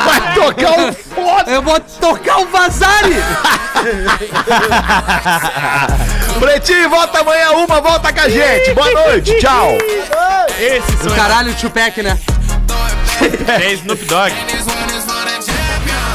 [0.06, 1.52] vai tocar o foda.
[1.52, 3.16] Eu vou tocar o Vazari.
[6.40, 8.74] Pretinho, volta amanhã uma, volta com a gente.
[8.74, 9.78] Boa noite, tchau.
[10.60, 12.18] Esses Do são caralho, o Tupac, né?
[13.62, 14.34] é Snoop Dogg.